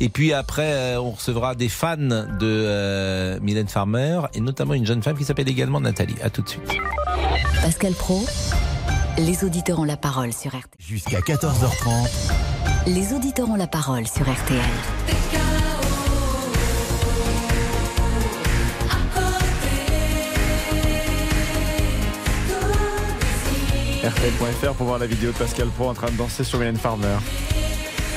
[0.00, 4.86] et puis après euh, on recevra des fans de euh, Mylène Farmer et notamment une
[4.86, 6.16] jeune femme qui s'appelle également Nathalie.
[6.22, 6.64] À tout de suite.
[7.62, 8.24] Pascal Pro,
[9.18, 10.62] les auditeurs ont la parole sur RTL.
[10.78, 12.08] Jusqu'à 14h30.
[12.88, 14.60] Les auditeurs ont la parole sur RTL.
[24.04, 27.16] RTL.fr pour voir la vidéo de Pascal Pro en train de danser sur Mylène Farmer.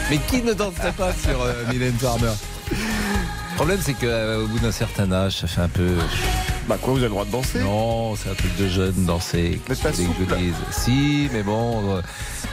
[0.09, 2.33] Mais qui ne danserait pas sur euh, Mylène Farmer?
[2.71, 5.95] Le problème c'est qu'au bout d'un certain âge ça fait un peu...
[6.67, 7.59] Bah quoi, vous avez le droit de danser?
[7.61, 9.61] Non, c'est un truc de jeune, danser.
[9.69, 9.93] N'êtes pas
[10.71, 12.01] Si, mais bon, euh,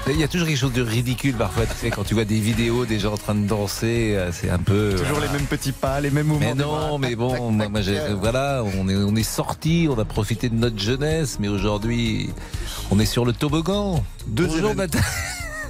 [0.07, 1.67] il y a toujours quelque chose de ridicule parfois.
[1.67, 4.51] Tu sais, quand tu vois des vidéos des gens en train de danser, euh, c'est
[4.51, 4.91] un peu.
[4.93, 5.27] Toujours voilà.
[5.27, 6.47] les mêmes petits pas, les mêmes mouvements.
[6.47, 7.67] Mais non, mais bon, moi,
[8.21, 12.31] voilà, on est, on est sorti, on a profité de notre jeunesse, mais aujourd'hui,
[12.91, 14.03] on est sur le toboggan.
[14.27, 14.75] Deux Bonjour, événements.
[14.83, 15.05] Nathalie.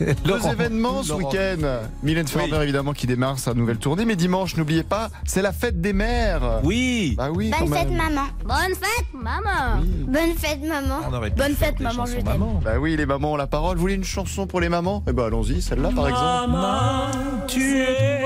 [0.25, 1.83] Deux événements ce week-end.
[2.03, 4.05] Mylène Farmer, évidemment, qui démarre sa nouvelle tournée.
[4.05, 6.61] Mais dimanche, n'oubliez pas, c'est la fête des mères.
[6.65, 7.15] Oui.
[7.17, 8.23] Bah oui, Bonne fête, maman.
[8.45, 9.83] Bonne fête, maman.
[10.09, 11.31] Bonne fête, maman.
[11.37, 12.45] Bonne fête, maman, je t'aime.
[12.65, 13.77] Bah oui, les mamans ont la parole.
[13.77, 15.05] Vous voulez une chanson pour les mamans?
[15.09, 16.51] Eh ben allons-y, celle-là par exemple.
[16.51, 17.11] Maman,
[17.47, 18.25] tu es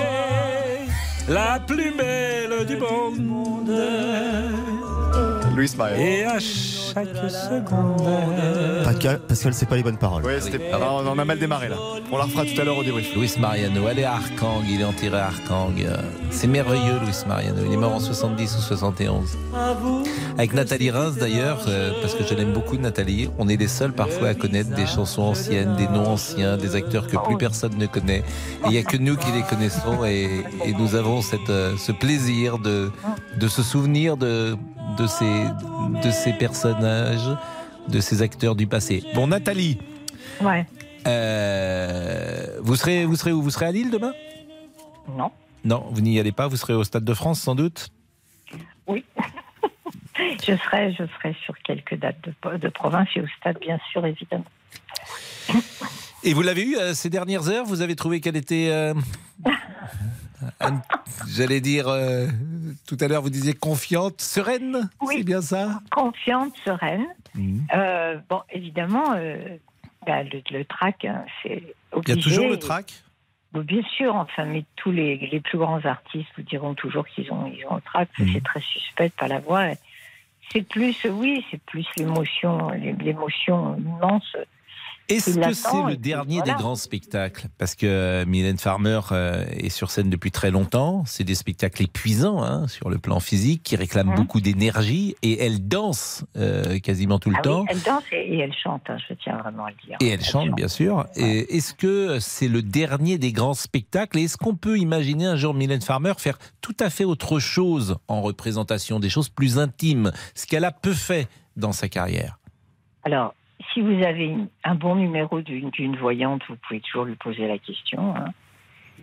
[1.29, 3.71] la plus belle du monde.
[5.59, 6.01] Louis Mariano.
[6.05, 8.85] Et à chaque seconde.
[8.85, 10.25] Pascal, Pascal c'est pas les bonnes paroles.
[10.25, 10.71] Ouais, c'était.
[10.73, 11.75] Ah, on en a mal démarré là.
[12.13, 13.13] On la refera tout à l'heure au débrief.
[13.17, 15.75] Luis Mariano, elle est à Arkang, il est enterré à Arkang.
[15.81, 15.97] Euh,
[16.31, 17.63] C'est merveilleux, Luis Mariano.
[17.67, 19.37] Il est mort en 70 ou 71.
[20.39, 23.29] Avec Nathalie Reims d'ailleurs, euh, parce que je l'aime beaucoup, Nathalie.
[23.39, 27.09] On est les seuls parfois à connaître des chansons anciennes, des noms anciens, des acteurs
[27.09, 28.19] que plus personne ne connaît.
[28.19, 31.75] Et il n'y a que nous qui les connaissons et, et nous avons cette, euh,
[31.77, 32.93] ce plaisir de,
[33.41, 34.57] de se souvenir de,
[34.97, 35.47] de, ces,
[36.03, 37.29] de ces personnages,
[37.89, 39.05] de ces acteurs du passé.
[39.15, 39.79] Bon, Nathalie.
[40.41, 40.67] Ouais.
[41.07, 43.43] Euh, vous serez, vous serez où?
[43.43, 44.13] Vous serez à Lille demain?
[45.17, 45.31] Non.
[45.65, 46.47] Non, vous n'y allez pas?
[46.49, 47.89] Vous serez au Stade de France sans doute?
[48.87, 49.05] Oui.
[50.17, 54.05] je serai, je serai sur quelques dates de, de province et au stade, bien sûr,
[54.05, 54.45] évidemment.
[56.25, 57.65] Et vous l'avez eu euh, ces dernières heures?
[57.65, 58.95] Vous avez trouvé qu'elle était, euh,
[61.29, 62.27] j'allais dire, euh,
[62.87, 64.89] tout à l'heure vous disiez confiante, sereine.
[65.11, 65.81] C'est bien ça?
[65.91, 67.07] Confiante, sereine.
[67.35, 67.67] Mhm.
[67.75, 69.37] Euh, bon, évidemment, euh,
[70.07, 71.63] bah, le, le trac, hein, c'est
[71.97, 73.03] Il y a toujours le trac?
[73.53, 77.33] Bon, bien sûr, enfin, mais tous les, les plus grands artistes vous diront toujours qu'ils
[77.33, 78.09] ont, ils ont le trac.
[78.19, 78.31] Mhm.
[78.35, 79.73] C'est très suspect pas l'avoir.
[80.53, 84.37] C'est plus, oui, c'est plus l'émotion, l'émotion immense.
[85.09, 86.53] Est-ce que c'est le dernier voilà.
[86.55, 87.47] des grands spectacles?
[87.57, 91.03] Parce que euh, Mylène Farmer euh, est sur scène depuis très longtemps.
[91.07, 95.17] C'est des spectacles épuisants hein, sur le plan physique, qui réclament beaucoup d'énergie.
[95.23, 97.65] Et elle danse euh, quasiment tout le Ah oui, temps.
[97.69, 99.97] elle danse et, et elle chante, hein, je tiens vraiment à le dire.
[100.01, 101.07] Et elle chante, bien sûr.
[101.17, 104.19] Est-ce que c'est le dernier des grands spectacles?
[104.19, 107.97] Et est-ce qu'on peut imaginer un jour Mylène Farmer faire tout à fait autre chose
[108.09, 112.39] en représentation, des choses plus intimes, ce qu'elle a peu fait dans sa carrière?
[113.05, 113.35] Alors,
[113.73, 117.59] si vous avez une- un bon numéro d'une voyante, vous pouvez toujours lui poser la
[117.59, 118.15] question.
[118.17, 118.33] hein.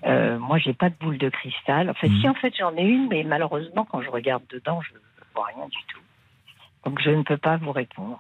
[0.05, 1.89] Euh, moi, j'ai pas de boule de cristal.
[1.89, 2.19] Enfin, Mhm.
[2.21, 4.91] si en fait j'en ai une, mais malheureusement, quand je regarde dedans, je
[5.33, 5.99] vois rien du tout.
[6.85, 8.19] Donc, je ne peux pas vous répondre.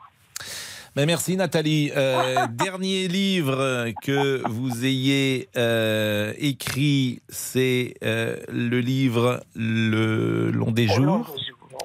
[0.95, 1.91] Ben merci Nathalie.
[1.95, 10.87] Euh, dernier livre que vous ayez euh, écrit, c'est euh, le livre Le long des
[10.87, 11.35] jours.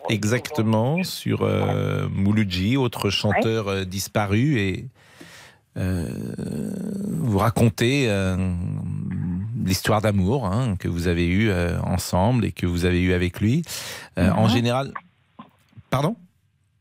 [0.08, 4.58] Exactement, sur euh, Mouloudji, autre chanteur euh, disparu.
[4.58, 4.86] Et
[5.76, 6.08] euh,
[7.08, 8.36] vous racontez euh,
[9.64, 11.52] l'histoire d'amour hein, que vous avez eue
[11.84, 13.62] ensemble et que vous avez eue avec lui.
[14.16, 14.48] En Mhm.
[14.50, 14.92] général.
[15.90, 16.16] Pardon?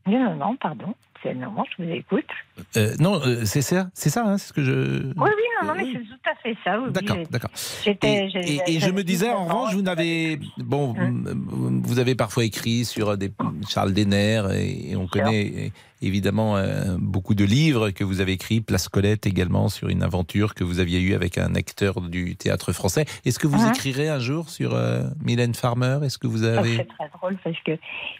[0.06, 0.94] Non, non, pardon.
[1.22, 2.24] C'est normal, je vous écoute.
[2.76, 4.72] Euh, non, euh, c'est ça, c'est ça, hein, c'est ce que je.
[4.72, 6.80] Oui, oui, non, non, mais c'est tout à fait ça.
[6.80, 7.50] oui, D'accord, d'accord.
[7.86, 10.40] Et, j'ai- et- et je me disais, en 19 ans, revanche, vous n'avez.
[10.58, 11.82] Bon, Hum.
[11.84, 13.30] vous avez parfois écrit sur des
[13.68, 15.72] Charles Denner, et, et on connaît
[16.02, 20.54] évidemment euh, beaucoup de livres que vous avez écrits, Place Colette également, sur une aventure
[20.54, 23.04] que vous aviez eue avec un acteur du théâtre français.
[23.24, 23.70] Est-ce que vous Mhm.
[23.70, 25.98] écrirez un jour sur euh, Mylène Farmer?
[26.04, 26.76] Est-ce que vous avez.
[26.76, 27.72] C'est très drôle parce que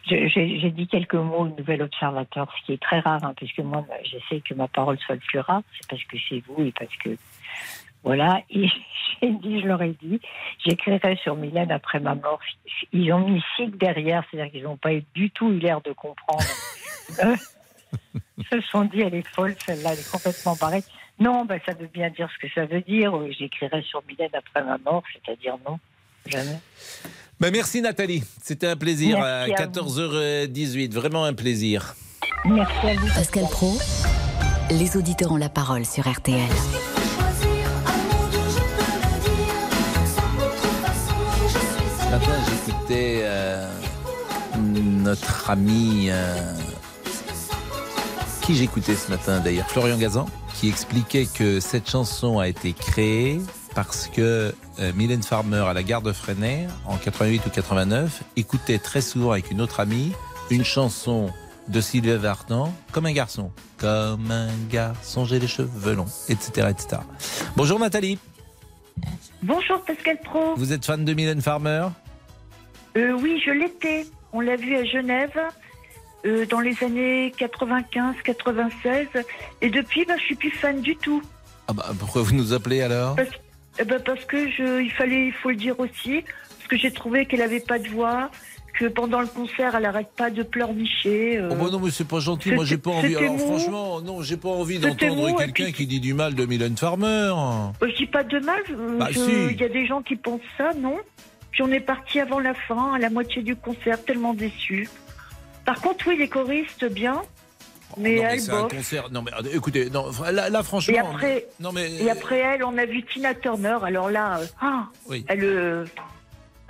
[0.07, 3.85] j'ai dit quelques mots au Nouvel Observateur, ce qui est très rare, hein, puisque moi,
[3.87, 5.61] bah, j'essaie que ma parole soit le plus rare.
[5.79, 7.17] C'est parce que c'est vous et parce que.
[8.03, 8.41] Voilà.
[8.49, 8.67] Et
[9.21, 10.19] j'ai dit, je leur ai dit,
[10.65, 12.39] j'écrirai sur Mylène après ma mort.
[12.91, 16.43] Ils ont mis sigle derrière, c'est-à-dire qu'ils n'ont pas du tout eu l'air de comprendre.
[18.37, 20.83] Ils se sont dit, elle est folle, celle-là, elle est complètement barrée.
[21.19, 23.15] Non, ben, ça veut bien dire ce que ça veut dire.
[23.15, 25.77] Euh, J'écrirai sur Mylène après ma mort, c'est-à-dire non,
[26.25, 26.59] jamais.
[27.39, 29.71] Ben, merci Nathalie, c'était un plaisir Merci à à vous.
[29.73, 31.95] 14h18, vraiment un plaisir.
[32.45, 33.07] Merci à vous.
[33.13, 33.77] Pascal Pro,
[34.71, 36.39] les auditeurs ont la parole sur RTL.
[41.99, 42.31] Ce matin,
[42.65, 43.67] j'écoutais euh,
[44.57, 46.07] notre ami.
[46.09, 46.35] euh,
[48.51, 50.25] qui j'écoutais ce matin d'ailleurs Florian Gazan,
[50.55, 53.39] qui expliquait que cette chanson a été créée
[53.75, 58.77] parce que euh, Mylène Farmer à la gare de Freinet, en 88 ou 89, écoutait
[58.77, 60.11] très souvent avec une autre amie
[60.49, 61.31] une chanson
[61.69, 63.51] de Sylvia Vartan, comme un garçon.
[63.77, 66.67] Comme un garçon, j'ai les cheveux longs, etc.
[66.71, 67.01] etc.
[67.55, 68.19] Bonjour Nathalie,
[69.43, 70.55] Bonjour Pascal Pro.
[70.57, 71.87] vous êtes fan de Mylène Farmer?
[72.97, 74.05] Euh, oui, je l'étais.
[74.33, 75.39] On l'a vu à Genève
[76.25, 79.07] euh, dans les années 95-96.
[79.61, 81.21] Et depuis, bah, je suis plus fan du tout.
[81.67, 83.15] Ah bah, pourquoi vous nous appelez alors?
[83.15, 83.29] Parce,
[83.79, 86.23] eh ben, parce que je, il fallait, il faut le dire aussi,
[86.57, 88.29] parce que j'ai trouvé qu'elle avait pas de voix,
[88.73, 91.37] que pendant le concert, elle arrête pas de pleurnicher.
[91.37, 91.49] euh.
[91.51, 93.15] Oh bah non mais c'est pas gentil, moi j'ai pas envie.
[93.15, 93.39] Alors mou.
[93.39, 97.31] franchement, non, j'ai pas envie d'entendre quelqu'un puis- qui dit du mal de Mylène Farmer.
[97.35, 98.61] Euh, Je dis pas de mal.
[98.97, 99.19] Bah, si.
[99.51, 100.97] Il y a des gens qui pensent ça, non
[101.51, 104.89] Puis on est parti avant la fin, à la moitié du concert, tellement déçus.
[105.65, 107.21] Par contre, oui, les choristes, bien.
[107.97, 108.73] Mais non mais elle, c'est un bof.
[108.73, 109.09] concert.
[109.11, 110.93] Non mais euh, écoutez, non, là, là, franchement.
[110.93, 111.91] Et après, non mais.
[111.91, 113.77] et après elle, on a vu Tina Turner.
[113.83, 115.25] Alors là, euh, ah, Oui.
[115.27, 115.85] elle, euh,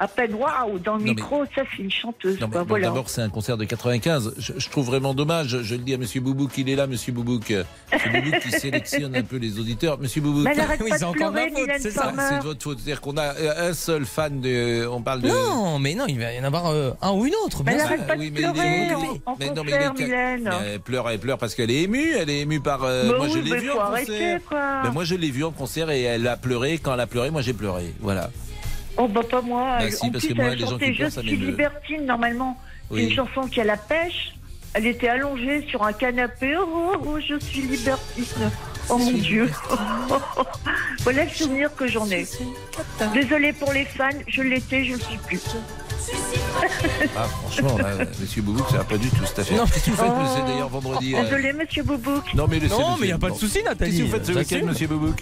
[0.02, 2.40] à peine waouh dans le Non, mais- micro, ça c'est une chanteuse.
[2.40, 2.88] Non, mais quoi, bon, voilà.
[2.88, 4.34] D'abord, c'est un concert de 95.
[4.38, 5.62] Je, je trouve vraiment dommage.
[5.62, 7.52] Je le dis à Monsieur Boubouk, il est là, Monsieur Boubouk.
[7.94, 10.00] Monsieur Boubouk qui sélectionne un peu les auditeurs.
[10.00, 10.44] Monsieur Boubouk.
[10.46, 12.80] Mais elle arrête pas de pleurer, Mylène c'est ça, c'est de votre faute.
[12.80, 14.88] C'est-à-dire qu'on a euh, un seul fan de.
[14.88, 15.28] On parle de.
[15.30, 17.64] Non, mais non, il va y en avoir euh, un ou une autre.
[17.64, 17.88] Mais bien elle sûr.
[17.94, 18.92] arrête pas de oui, mais pleurer
[19.26, 20.38] en, en Mais non, mais il est-.
[20.40, 22.14] Mais elle pleure, elle pleure parce qu'elle est émue.
[22.18, 22.84] Elle est émue par.
[22.84, 24.40] euh, Bah moi, je oui, l'ai mais vue en arrêter, concert.
[24.50, 24.82] quoi.
[24.84, 26.80] Mais moi, je l'ai vue en concert et elle a pleuré.
[26.82, 27.94] Quand elle a pleuré, moi, j'ai pleuré.
[28.00, 28.32] Voilà.
[29.04, 29.78] Oh bah pas moi.
[29.80, 31.22] Bah si, en parce plus, que moi, elle les gens chantait qui pleurent, Je ça
[31.22, 31.46] suis m'émeut.
[31.48, 32.58] libertine normalement.
[32.92, 33.02] Oui.
[33.04, 34.34] C'est une chanson qui a la pêche.
[34.74, 36.56] Elle était allongée sur un canapé.
[36.58, 38.52] Oh, oh, oh, je suis libertine.
[38.90, 39.50] Oh mon Dieu.
[41.02, 42.26] voilà le souvenir que j'en ai.
[43.14, 45.42] Désolée pour les fans, je l'étais, je ne le suis plus.
[47.16, 49.58] Ah, franchement, là, Monsieur Boubouk, ça va pas du tout cette affaire.
[49.58, 49.66] Non.
[49.66, 50.22] Qu'est-ce que vous faites, Oh.
[50.22, 52.34] monsieur, d'ailleurs, vendredi euh, Désolée, monsieur Boubouk.
[52.34, 53.92] Non, mais laissez Non, monsieur- mais y a pas de souci, Nathalie.
[53.92, 55.22] Qu'est-ce que vous faites ce week-end, monsieur Boubouk?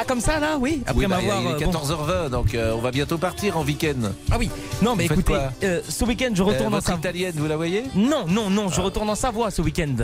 [0.00, 0.80] Ah, comme ça, là, oui.
[0.86, 1.42] Après Oui, bah, m'avoir.
[1.42, 1.72] il est euh, bon.
[1.72, 4.10] 14h20, donc euh, on va bientôt partir en week-end.
[4.30, 4.50] Ah oui.
[4.82, 6.98] Non, mais Vous écoutez, euh, ce week-end, je Euh, retourne en Savoie.
[6.98, 7.84] italienne, vous la voyez?
[7.94, 9.96] Non, non, non, je retourne en Savoie ce week-end.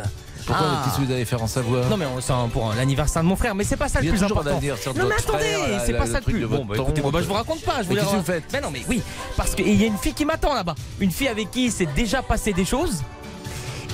[0.46, 0.84] Pourquoi Ah.
[0.98, 1.86] Que vous allez faire en Savoie?
[1.88, 4.50] Non mais c'est pour l'anniversaire de mon frère, mais c'est pas ça le plus important.
[4.50, 6.46] non mais attendez, c'est pas le ça le plus.
[6.46, 7.82] Bon bah écoutez, bon, bah, je vous raconte pas.
[7.82, 8.44] Je voulais qu'est-ce que vous faites?
[8.52, 9.00] Mais non mais oui,
[9.38, 11.88] parce qu'il y a une fille qui m'attend là-bas, une fille avec qui il s'est
[11.96, 13.00] déjà passé des choses.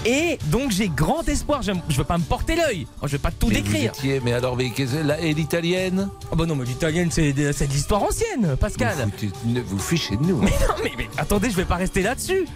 [0.07, 3.19] Et donc j'ai grand espoir, je je veux pas me porter l'œil, Moi, je vais
[3.19, 3.93] pas tout Mais vous décrire.
[3.95, 7.53] étiez- mais alors, mais qu'est-ce- la- et l'italienne Ah bah non mais l'italienne c'est de,
[7.71, 8.95] l'histoire ancienne, Pascal.
[8.97, 10.39] Vous, foutez- ne- vous fichez de nous.
[10.39, 12.47] Mais non mais, mais attendez, je vais pas rester là-dessus.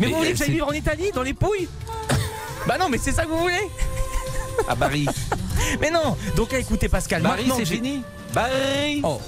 [0.00, 1.68] Mais, Mais, vous voulez que j'aille vivre en Italie, dans les pouilles
[2.66, 3.68] Bah non mais c'est ça que vous voulez
[4.66, 5.06] À Paris.
[5.82, 8.02] Mais non Donc écoutez Pascal, Paris, c'est que fini.
[8.32, 9.20] Paris, Oh,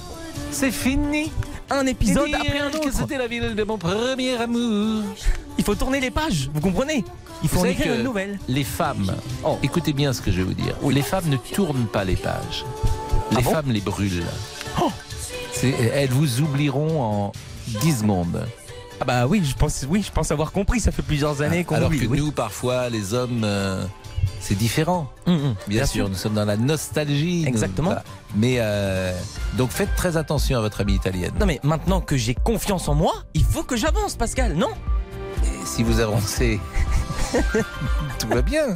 [0.51, 1.31] c'est fini.
[1.69, 2.97] un épisode Dire après un que autre.
[2.97, 5.03] c'était la ville de mon premier amour.
[5.59, 7.03] Il faut tourner les pages, vous comprenez?
[7.43, 8.39] Il faut Vous en savez écrire une nouvelle.
[8.47, 9.57] Les femmes, Oh.
[9.63, 10.75] écoutez bien ce que je vais vous dire.
[10.89, 12.65] Les femmes ne tournent pas les pages.
[13.31, 14.23] Les Ah bon femmes les brûlent.
[14.81, 14.91] Oh.
[15.63, 17.31] Elles vous oublieront en
[17.81, 18.45] 10 secondes.
[18.99, 20.79] Ah bah oui, je pense, oui, je pense avoir compris.
[20.79, 21.99] Ça fait plusieurs années qu'on Alors oublie.
[22.01, 22.19] que oui.
[22.19, 23.83] nous, parfois, les hommes, euh,
[24.39, 25.09] c'est différent.
[25.25, 27.45] Hum, hum, Bien, sûr, nous sommes dans la nostalgie.
[27.47, 27.95] Exactement.
[28.35, 29.11] Mais euh,
[29.57, 31.31] donc faites très attention à votre amie italienne.
[31.39, 34.53] Non mais maintenant que j'ai confiance en moi, il faut que j'avance, Pascal.
[34.53, 34.69] Non?
[35.43, 36.59] Et si vous avancez,
[38.19, 38.73] tout va bien.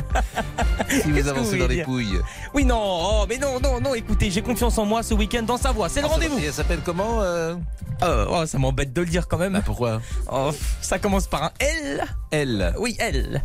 [0.89, 2.20] Si vous avancez vous dans les dire pouilles.
[2.53, 3.93] Oui, non, oh, mais non, non, non.
[3.93, 5.89] Écoutez, j'ai confiance en moi ce week-end dans Savoie.
[5.89, 6.39] C'est le rendez-vous.
[6.39, 7.56] Et elle s'appelle comment euh
[8.03, 9.53] Euh, oh, ça m'embête de le dire quand même.
[9.53, 10.01] Bah, Pourquoi
[10.32, 10.51] Oh,
[10.82, 12.03] ça commence par un L.
[12.32, 12.74] Elle.
[12.78, 13.43] Oui, L.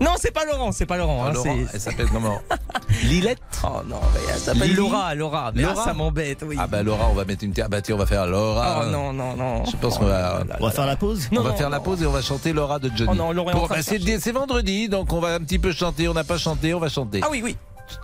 [0.00, 1.22] Non, c'est pas Laurent, c'est pas Laurent.
[1.24, 2.38] Ah, hein, Laurent, c'est- elle s'appelle comment
[3.04, 5.52] Lilette Oh non, mais elle s'appelle Laura, Laura.
[5.54, 6.56] Mais Laura ah, ça m'embête, oui.
[6.58, 7.68] Ah bah Laura, on va mettre une terre.
[7.68, 8.82] Bah tiens, on va faire Laura.
[8.82, 9.64] Oh non, non, non.
[9.64, 10.40] Je pense qu'on va.
[10.60, 12.52] On va faire la pause On va non, faire la pause et on va chanter
[12.52, 13.10] Laura de Johnny.
[13.12, 15.40] Oh non, Laura est en Pour- train de bah, c'est, vendredi, donc on va un
[15.40, 16.08] petit peu chanter.
[16.08, 17.20] On n'a pas chanté, on va chanter.
[17.24, 17.56] Ah oui, oui.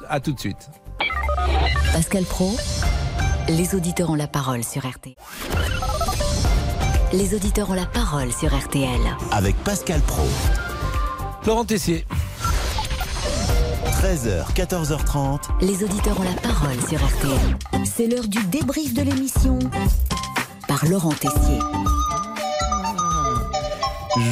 [0.09, 0.70] À tout de suite.
[1.93, 2.57] Pascal Pro,
[3.49, 5.14] les auditeurs ont la parole sur RTL.
[7.12, 8.88] Les auditeurs ont la parole sur RTL.
[9.30, 10.26] Avec Pascal Pro.
[11.45, 12.07] Laurent Tessier.
[13.84, 15.40] 13h, 14h30.
[15.61, 17.84] Les auditeurs ont la parole sur RTL.
[17.84, 19.59] C'est l'heure du débrief de l'émission
[20.68, 21.59] par Laurent Tessier.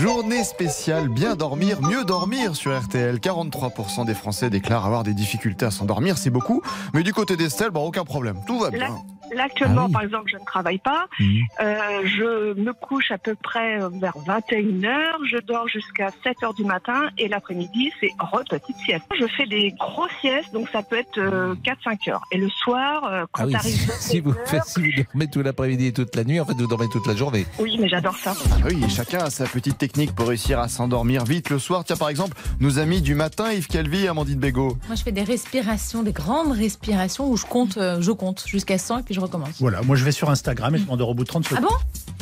[0.01, 3.17] Journée spéciale, bien dormir, mieux dormir sur RTL.
[3.17, 6.63] 43% des Français déclarent avoir des difficultés à s'endormir, c'est beaucoup.
[6.95, 9.03] Mais du côté d'Estelle, bon, aucun problème, tout va bien.
[9.35, 9.93] Là, actuellement, Ah oui.
[9.93, 11.07] par exemple, je ne travaille pas.
[11.19, 11.41] Mhm.
[11.61, 15.25] Euh, je me couche à peu près euh, vers 21h.
[15.31, 17.09] Je dors jusqu'à 7h du matin.
[17.19, 19.05] Et l'après-midi, c'est re-petite sieste.
[19.19, 22.23] Je fais des grosses siestes, donc ça peut être euh, 4-5 heures.
[22.33, 25.31] Et le soir, euh, quand Ah oui, t'arrives si, vous, 16 faites- si vous dormez
[25.31, 27.47] tout l'après-midi et toute la nuit, en fait, vous dormez toute la journée.
[27.59, 28.35] Oui, mais j'adore ça.
[28.51, 31.85] Ah oui, et chacun a sa petite technique pour réussir à s'endormir vite le soir.
[31.85, 34.77] Tiens, par exemple, nos amis du matin, Yves Calvi et Amandine Bégaud.
[34.89, 38.79] Moi, je fais des respirations, des grandes respirations où je compte, euh, je compte jusqu'à
[38.79, 39.51] 100 et puis je recommence.
[39.61, 41.65] Voilà, moi je vais sur Instagram et je m'endors au bout de 30 Ah secondes.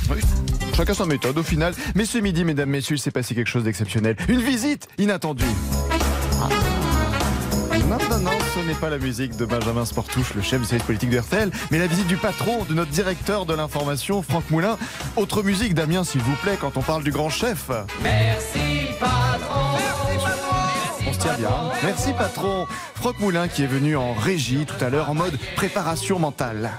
[0.08, 0.20] bon Oui,
[0.76, 1.74] chacun sa méthode au final.
[1.94, 4.16] Mais ce midi, mesdames, messieurs, il s'est passé quelque chose d'exceptionnel.
[4.28, 5.44] Une visite inattendue.
[7.88, 10.84] Non, non, non, ce n'est pas la musique de Benjamin Sportouche, le chef du service
[10.84, 14.76] politique de RTL, mais la visite du patron, de notre directeur de l'information, Franck Moulin.
[15.16, 17.70] Autre musique, Damien, s'il vous plaît, quand on parle du grand chef.
[18.02, 19.78] Merci patron.
[20.14, 20.17] On
[21.36, 21.50] bien.
[21.82, 22.66] Merci, patron.
[22.94, 26.70] Franck Moulin qui est venu en régie tout à l'heure en mode préparation mentale.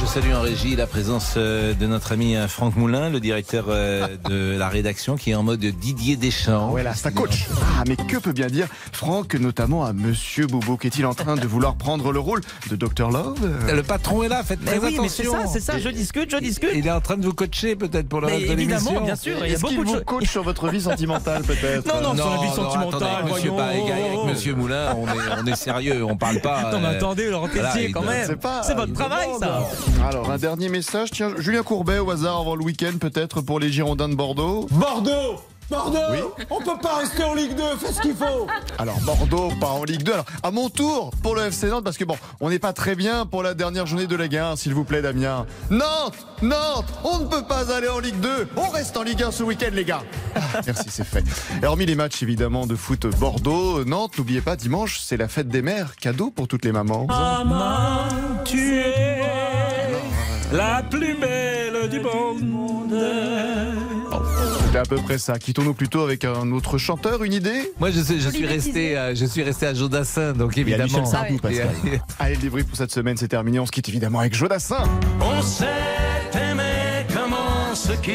[0.00, 3.66] Je salue en régie la présence euh, de notre ami euh, Franck Moulin, le directeur
[3.68, 6.70] euh, de la rédaction, qui est en mode Didier Deschamps.
[6.70, 7.46] Voilà, c'est un coach.
[7.78, 11.46] Ah, mais que peut bien dire Franck, notamment à Monsieur Bobo Qu'est-il en train de
[11.46, 13.38] vouloir prendre le rôle de Dr Love?
[13.72, 15.46] Le patron est là, faites Mais très oui, mais c'est attention.
[15.46, 16.70] ça, c'est ça, je discute, je discute.
[16.74, 19.04] Il est en train de vous coacher peut-être pour le Mais reste de évidemment, l'émission.
[19.04, 21.42] bien sûr, il y a Est-ce beaucoup qu'il de vous coach sur votre vie sentimentale
[21.42, 21.86] peut-être?
[21.86, 23.50] Non, non, sur la vie non, sentimentale, attendez, monsieur,
[23.88, 24.26] avec Oh, oh.
[24.26, 26.60] Monsieur Moulin, on est, on est sérieux, on parle pas.
[26.72, 28.36] Non, mais euh, attendez, Laurent voilà, quand même.
[28.62, 29.66] C'est votre il travail, ça.
[30.08, 31.10] Alors, un dernier message.
[31.10, 34.66] Tiens, Julien Courbet au hasard avant le week-end peut-être pour les Girondins de Bordeaux.
[34.70, 35.40] Bordeaux
[35.70, 36.18] Bordeaux Oui.
[36.50, 38.46] On peut pas rester en Ligue 2, fais ce qu'il faut
[38.78, 40.12] Alors Bordeaux, pas en Ligue 2.
[40.12, 42.94] Alors à mon tour pour le FC Nantes, parce que bon, on n'est pas très
[42.94, 45.46] bien pour la dernière journée de Ligue 1, s'il vous plaît Damien.
[45.70, 49.30] Nantes Nantes On ne peut pas aller en Ligue 2, on reste en Ligue 1
[49.30, 50.02] ce week-end les gars.
[50.34, 51.24] Ah, merci, c'est fait.
[51.62, 55.48] Et hormis les matchs évidemment de foot Bordeaux, Nantes, n'oubliez pas, dimanche, c'est la fête
[55.48, 57.06] des mères, cadeau pour toutes les mamans.
[57.06, 58.08] Maman,
[58.44, 59.20] tu es
[60.52, 62.94] la plus belle du monde.
[64.70, 65.36] C'était à peu près ça.
[65.36, 67.72] Quittons-nous plutôt avec un autre chanteur, une idée?
[67.80, 70.72] Moi, je, sais- je suis resté, euh, je suis resté à Jodassin, donc Il y
[70.74, 71.04] a évidemment.
[71.06, 71.70] Sardou, Pascal.
[72.20, 73.58] Allez, le débrief pour cette semaine, c'est terminé.
[73.58, 74.84] On se quitte évidemment avec Jodassin.
[75.20, 75.64] On s'est
[76.34, 78.14] aimé comme on se quitte?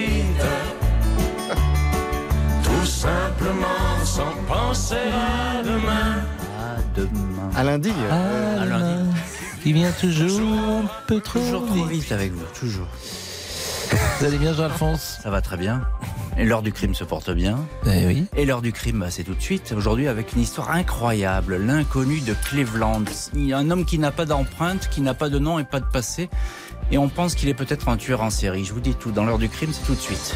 [2.64, 6.24] Tout simplement sans penser à demain.
[6.58, 7.50] À demain.
[7.54, 7.92] À lundi.
[8.10, 9.10] À lundi.
[9.66, 12.04] Il vient toujours un peu trop Toujours trop vite.
[12.04, 12.88] vite avec vous, toujours.
[14.20, 15.20] Vous allez bien, Jean-Alphonse?
[15.22, 15.82] Ça va très bien.
[16.38, 17.60] Et l'heure du crime se porte bien.
[17.86, 18.26] Eh oui.
[18.36, 19.74] Et l'heure du crime, bah, c'est tout de suite.
[19.76, 21.58] Aujourd'hui, avec une histoire incroyable.
[21.58, 23.06] L'inconnu de Cleveland.
[23.34, 25.64] Il y a un homme qui n'a pas d'empreinte, qui n'a pas de nom et
[25.64, 26.30] pas de passé.
[26.92, 28.66] Et on pense qu'il est peut-être un tueur en série.
[28.66, 29.12] Je vous dis tout.
[29.12, 30.36] Dans l'heure du crime, c'est tout de suite.